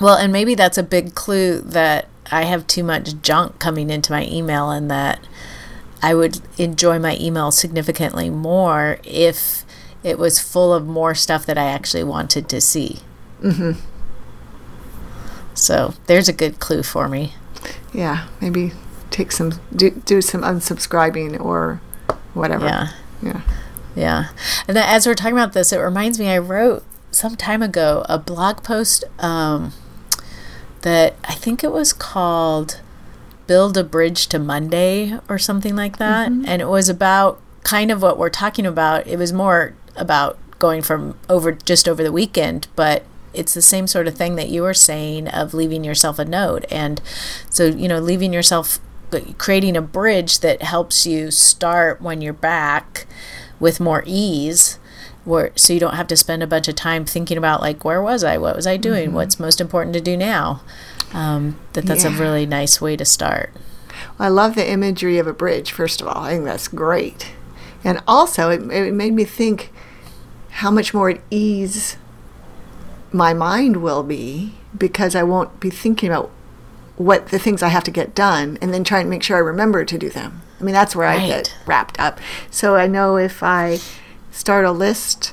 Well, 0.00 0.16
and 0.16 0.32
maybe 0.32 0.54
that's 0.54 0.78
a 0.78 0.82
big 0.82 1.14
clue 1.14 1.60
that 1.60 2.08
I 2.30 2.44
have 2.44 2.66
too 2.66 2.84
much 2.84 3.20
junk 3.22 3.58
coming 3.58 3.90
into 3.90 4.12
my 4.12 4.26
email 4.26 4.70
and 4.70 4.90
that 4.90 5.20
I 6.04 6.14
would 6.14 6.38
enjoy 6.58 6.98
my 6.98 7.16
email 7.18 7.50
significantly 7.50 8.28
more 8.28 8.98
if 9.04 9.64
it 10.02 10.18
was 10.18 10.38
full 10.38 10.74
of 10.74 10.86
more 10.86 11.14
stuff 11.14 11.46
that 11.46 11.56
I 11.56 11.64
actually 11.64 12.04
wanted 12.04 12.46
to 12.50 12.60
see. 12.60 12.98
hmm 13.40 13.72
So 15.54 15.94
there's 16.06 16.28
a 16.28 16.34
good 16.34 16.60
clue 16.60 16.82
for 16.82 17.08
me. 17.08 17.32
Yeah. 17.94 18.28
Maybe 18.38 18.72
take 19.10 19.32
some 19.32 19.52
do, 19.74 19.92
do 20.04 20.20
some 20.20 20.42
unsubscribing 20.42 21.40
or 21.40 21.80
whatever. 22.34 22.66
Yeah. 22.66 22.88
Yeah. 23.22 23.40
Yeah. 23.96 24.24
And 24.68 24.76
then 24.76 24.86
as 24.86 25.06
we're 25.06 25.14
talking 25.14 25.38
about 25.38 25.54
this, 25.54 25.72
it 25.72 25.78
reminds 25.78 26.18
me 26.18 26.28
I 26.28 26.36
wrote 26.36 26.84
some 27.12 27.34
time 27.34 27.62
ago 27.62 28.04
a 28.10 28.18
blog 28.18 28.62
post 28.62 29.04
um, 29.20 29.72
that 30.82 31.16
I 31.24 31.32
think 31.32 31.64
it 31.64 31.72
was 31.72 31.94
called 31.94 32.80
Build 33.46 33.76
a 33.76 33.84
Bridge 33.84 34.26
to 34.28 34.38
Monday 34.38 35.18
or 35.28 35.38
something 35.38 35.76
like 35.76 35.98
that. 35.98 36.30
Mm-hmm. 36.30 36.44
And 36.46 36.62
it 36.62 36.68
was 36.68 36.88
about 36.88 37.40
kind 37.62 37.90
of 37.90 38.02
what 38.02 38.18
we're 38.18 38.30
talking 38.30 38.66
about. 38.66 39.06
It 39.06 39.18
was 39.18 39.32
more 39.32 39.74
about 39.96 40.38
going 40.58 40.82
from 40.82 41.18
over 41.28 41.52
just 41.52 41.88
over 41.88 42.02
the 42.02 42.12
weekend, 42.12 42.68
but 42.76 43.04
it's 43.32 43.54
the 43.54 43.62
same 43.62 43.86
sort 43.86 44.06
of 44.06 44.14
thing 44.14 44.36
that 44.36 44.48
you 44.48 44.62
were 44.62 44.74
saying 44.74 45.28
of 45.28 45.54
leaving 45.54 45.84
yourself 45.84 46.18
a 46.18 46.24
note. 46.24 46.64
And 46.70 47.00
so, 47.50 47.66
you 47.66 47.88
know, 47.88 47.98
leaving 47.98 48.32
yourself 48.32 48.78
creating 49.38 49.76
a 49.76 49.82
bridge 49.82 50.40
that 50.40 50.62
helps 50.62 51.06
you 51.06 51.30
start 51.30 52.00
when 52.00 52.20
you're 52.20 52.32
back 52.32 53.06
with 53.60 53.78
more 53.78 54.02
ease 54.06 54.78
where 55.24 55.52
so 55.56 55.72
you 55.72 55.80
don't 55.80 55.94
have 55.94 56.06
to 56.06 56.16
spend 56.16 56.42
a 56.42 56.46
bunch 56.46 56.68
of 56.68 56.74
time 56.74 57.04
thinking 57.04 57.38
about 57.38 57.60
like 57.60 57.84
where 57.84 58.02
was 58.02 58.24
i 58.24 58.36
what 58.36 58.56
was 58.56 58.66
i 58.66 58.76
doing 58.76 59.06
mm-hmm. 59.06 59.16
what's 59.16 59.40
most 59.40 59.60
important 59.60 59.94
to 59.94 60.00
do 60.00 60.16
now 60.16 60.60
um, 61.12 61.58
that 61.74 61.84
that's 61.84 62.04
a 62.04 62.10
really 62.10 62.46
nice 62.46 62.80
way 62.80 62.96
to 62.96 63.04
start 63.04 63.50
I 64.18 64.28
love 64.28 64.54
the 64.54 64.68
imagery 64.68 65.18
of 65.18 65.26
a 65.26 65.32
bridge, 65.32 65.72
first 65.72 66.00
of 66.00 66.08
all. 66.08 66.22
I 66.22 66.30
think 66.30 66.44
that's 66.44 66.68
great. 66.68 67.32
And 67.82 68.02
also, 68.06 68.50
it, 68.50 68.62
it 68.70 68.94
made 68.94 69.12
me 69.12 69.24
think 69.24 69.72
how 70.50 70.70
much 70.70 70.94
more 70.94 71.10
at 71.10 71.20
ease 71.30 71.96
my 73.12 73.34
mind 73.34 73.82
will 73.82 74.02
be 74.02 74.54
because 74.76 75.14
I 75.14 75.22
won't 75.22 75.60
be 75.60 75.70
thinking 75.70 76.10
about 76.10 76.30
what 76.96 77.28
the 77.28 77.38
things 77.38 77.62
I 77.62 77.68
have 77.68 77.84
to 77.84 77.90
get 77.90 78.14
done 78.14 78.56
and 78.60 78.72
then 78.72 78.84
try 78.84 79.00
and 79.00 79.10
make 79.10 79.22
sure 79.22 79.36
I 79.36 79.40
remember 79.40 79.84
to 79.84 79.98
do 79.98 80.08
them. 80.08 80.42
I 80.60 80.64
mean, 80.64 80.72
that's 80.72 80.94
where 80.94 81.08
I 81.08 81.26
get 81.26 81.54
wrapped 81.66 81.98
up. 81.98 82.20
So 82.50 82.76
I 82.76 82.86
know 82.86 83.16
if 83.16 83.42
I 83.42 83.80
start 84.30 84.64
a 84.64 84.70
list, 84.70 85.32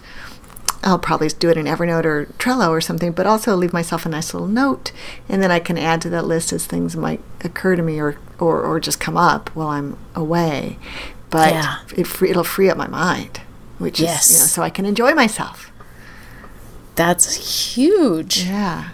I'll 0.84 0.98
probably 1.00 1.28
do 1.30 1.50
it 1.50 1.58
in 1.58 1.66
Evernote 1.68 2.06
or 2.06 2.26
Trello 2.40 2.70
or 2.70 2.82
something, 2.82 3.12
but 3.12 3.28
also 3.28 3.56
leave 3.56 3.72
myself 3.74 4.06
a 4.06 4.10
nice 4.10 4.34
little 4.34 4.48
note, 4.48 4.92
and 5.30 5.42
then 5.42 5.52
I 5.52 5.60
can 5.60 5.78
add 5.78 6.02
to 6.02 6.10
that 6.10 6.26
list 6.26 6.52
as 6.52 6.66
things 6.66 6.96
might 6.96 7.22
occur 7.44 7.76
to 7.76 7.84
me 7.84 8.00
or, 8.00 8.18
or, 8.40 8.62
or 8.64 8.80
just 8.80 9.00
come 9.00 9.16
up 9.18 9.50
while 9.56 9.68
I'm 9.70 9.98
away. 10.16 10.80
But 11.30 11.54
Yeah. 11.54 11.76
it 11.96 12.08
free, 12.08 12.30
it'll 12.32 12.44
free 12.44 12.70
up 12.70 12.78
my 12.78 12.88
mind, 12.88 13.42
which 13.78 14.00
Yes. 14.00 14.30
is, 14.30 14.34
you 14.38 14.40
know, 14.44 14.48
so 14.48 14.64
I 14.64 14.70
can 14.72 14.86
enjoy 14.86 15.14
myself. 15.14 15.68
that's 16.96 17.74
huge 17.76 18.44
Yeah. 18.44 18.90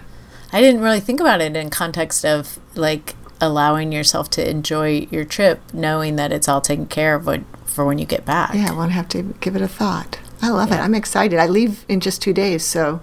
i 0.52 0.60
didn't 0.60 0.80
really 0.80 1.00
think 1.00 1.20
about 1.20 1.40
it 1.40 1.56
in 1.56 1.68
context 1.68 2.24
of 2.24 2.58
like 2.76 3.16
allowing 3.40 3.90
yourself 3.92 4.30
to 4.30 4.48
enjoy 4.48 5.08
your 5.10 5.24
trip 5.24 5.60
knowing 5.72 6.14
that 6.16 6.32
it's 6.32 6.48
all 6.48 6.60
taken 6.60 6.86
care 6.86 7.16
of 7.16 7.28
for 7.64 7.84
when 7.84 7.98
you 7.98 8.06
get 8.06 8.24
back 8.24 8.54
Yeah, 8.54 8.70
I 8.70 8.74
won't 8.74 8.92
have 8.92 9.08
to 9.10 9.34
give 9.40 9.56
it 9.56 9.62
a 9.62 9.68
thought. 9.68 10.18
I 10.40 10.50
love 10.50 10.70
it. 10.72 10.76
I'm 10.76 10.94
excited. 10.94 11.38
I 11.38 11.46
leave 11.46 11.84
in 11.88 12.00
just 12.00 12.22
two 12.22 12.32
days, 12.32 12.64
so 12.64 13.00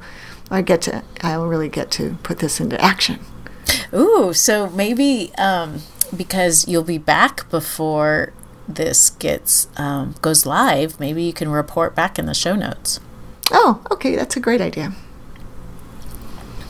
I 0.50 0.62
get 0.62 0.82
to, 0.84 1.04
I'll 1.21 1.48
really 1.48 1.69
get 1.69 1.91
to 1.91 2.17
put 2.24 2.39
this 2.39 2.60
into 2.60 2.82
action. 2.82 3.19
Ooh, 3.93 4.34
so 4.34 4.69
maybe 4.69 5.32
um, 5.38 5.82
because 6.15 6.67
you'll 6.67 6.84
be 6.84 6.98
back 6.98 7.50
before 7.50 8.34
this 8.67 9.12
gets 9.12 9.67
um, 9.78 10.15
goes 10.21 10.45
live, 10.45 11.00
maybe 11.00 11.24
you 11.24 11.34
can 11.34 11.50
report 11.50 11.95
back 11.95 12.17
in 12.17 12.26
the 12.26 12.34
show 12.34 12.56
notes. 12.56 13.00
Oh, 13.52 13.82
okay. 13.91 14.15
That's 14.15 14.36
a 14.36 14.39
great 14.39 14.62
idea. 14.62 14.93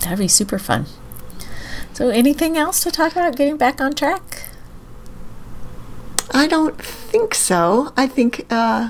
That'd 0.01 0.19
be 0.19 0.27
super 0.27 0.59
fun. 0.59 0.85
So, 1.93 2.09
anything 2.09 2.57
else 2.57 2.83
to 2.83 2.91
talk 2.91 3.13
about 3.13 3.37
getting 3.37 3.57
back 3.57 3.79
on 3.79 3.93
track? 3.93 4.47
I 6.31 6.47
don't 6.47 6.77
think 6.83 7.33
so. 7.33 7.93
I 7.95 8.07
think 8.07 8.45
uh, 8.49 8.89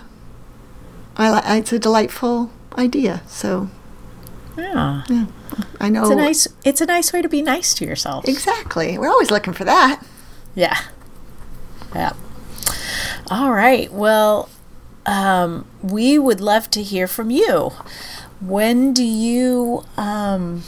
I, 1.18 1.32
li- 1.32 1.60
it's 1.60 1.72
a 1.74 1.80
delightful 1.80 2.52
idea. 2.78 3.22
So 3.28 3.70
Yeah, 4.58 5.04
I 5.80 5.90
know 5.90 6.02
it's 6.04 6.12
a 6.12 6.16
nice 6.16 6.48
it's 6.64 6.82
a 6.82 6.86
nice 6.86 7.14
way 7.14 7.22
to 7.22 7.30
be 7.30 7.42
nice 7.42 7.74
to 7.76 7.86
yourself. 7.86 8.28
exactly. 8.28 8.98
We're 8.98 9.10
always 9.10 9.32
looking 9.32 9.54
for 9.54 9.64
that. 9.66 10.02
Yeah, 10.56 10.78
yeah. 11.94 12.14
All 13.30 13.52
right. 13.52 13.92
Well, 13.92 14.50
um, 15.06 15.66
we 15.82 16.18
would 16.20 16.40
love 16.42 16.70
to 16.72 16.84
hear 16.84 17.08
from 17.08 17.30
you. 17.30 17.72
When 18.42 18.94
do 18.94 19.04
you 19.04 19.84
um, 19.98 20.64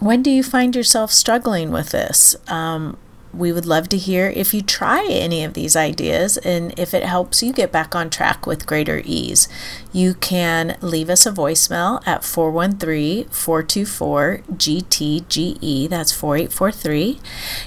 when 0.00 0.22
do 0.22 0.30
you 0.30 0.42
find 0.42 0.74
yourself 0.74 1.12
struggling 1.12 1.70
with 1.70 1.90
this? 1.90 2.36
Um, 2.48 2.96
we 3.36 3.52
would 3.52 3.66
love 3.66 3.88
to 3.90 3.96
hear 3.96 4.28
if 4.28 4.54
you 4.54 4.62
try 4.62 5.04
any 5.06 5.44
of 5.44 5.54
these 5.54 5.76
ideas 5.76 6.36
and 6.38 6.76
if 6.78 6.94
it 6.94 7.04
helps 7.04 7.42
you 7.42 7.52
get 7.52 7.72
back 7.72 7.94
on 7.94 8.10
track 8.10 8.46
with 8.46 8.66
greater 8.66 9.02
ease. 9.04 9.48
You 9.92 10.14
can 10.14 10.76
leave 10.80 11.10
us 11.10 11.26
a 11.26 11.32
voicemail 11.32 12.06
at 12.06 12.24
413 12.24 13.28
424 13.28 14.42
GTGE. 14.52 15.88
That's 15.88 16.12
4843. 16.12 17.20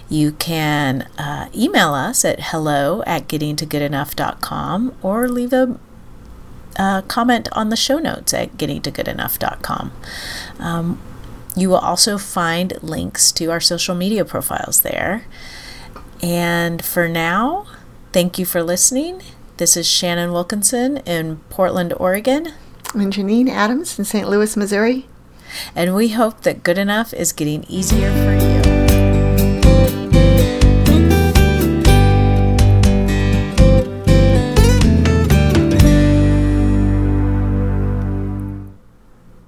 You 0.10 0.32
can 0.34 1.04
uh, 1.18 1.50
email 1.56 1.94
us 1.94 2.24
at 2.26 2.40
hello 2.52 3.04
at 3.06 3.28
gettingtogoodenough.com 3.28 4.96
or 5.02 5.28
leave 5.28 5.54
a 5.54 5.80
uh, 6.78 7.02
comment 7.04 7.50
on 7.54 7.70
the 7.70 7.76
show 7.76 7.98
notes 7.98 8.34
at 8.34 8.58
gettingtogoodenough.com. 8.58 9.92
Um, 10.60 11.02
you 11.56 11.70
will 11.70 11.78
also 11.78 12.18
find 12.20 12.78
links 12.84 13.32
to 13.34 13.48
our 13.48 13.60
social 13.60 13.96
media 13.96 14.24
profiles 14.24 14.82
there. 14.82 15.26
And 16.22 16.84
for 16.84 17.08
now, 17.08 17.66
thank 18.12 18.40
you 18.40 18.46
for 18.46 18.64
listening. 18.64 19.22
This 19.58 19.78
is 19.78 19.88
Shannon 19.88 20.32
Wilkinson 20.32 20.98
in 20.98 21.38
Portland, 21.50 21.94
Oregon, 21.98 22.54
And 22.94 23.12
Janine 23.14 23.50
Adams 23.50 23.98
in 24.00 24.06
St. 24.06 24.30
Louis, 24.30 24.56
Missouri. 24.58 25.08
and 25.76 25.96
we 25.96 26.10
hope 26.10 26.42
that 26.42 26.64
good 26.64 26.78
enough 26.78 27.14
is 27.14 27.32
getting 27.32 27.64
easier 27.70 28.12
for 28.12 28.34
you. 28.34 28.58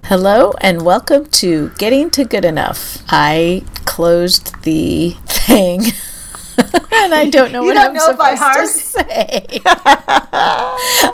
Hello 0.04 0.54
and 0.62 0.84
welcome 0.84 1.26
to 1.28 1.70
Getting 1.78 2.10
to 2.12 2.26
Good 2.26 2.44
Enough. 2.44 3.04
I 3.10 3.64
closed 3.86 4.60
the 4.64 5.12
thing 5.26 5.82
and 6.92 7.14
I 7.14 7.30
don't 7.30 7.52
know 7.52 7.62
You 7.62 7.68
what 7.68 7.74
don't 7.76 7.88
I'm 7.88 7.94
know 7.94 8.00
supposed 8.00 8.42
to 8.42 8.68
say. 8.68 9.62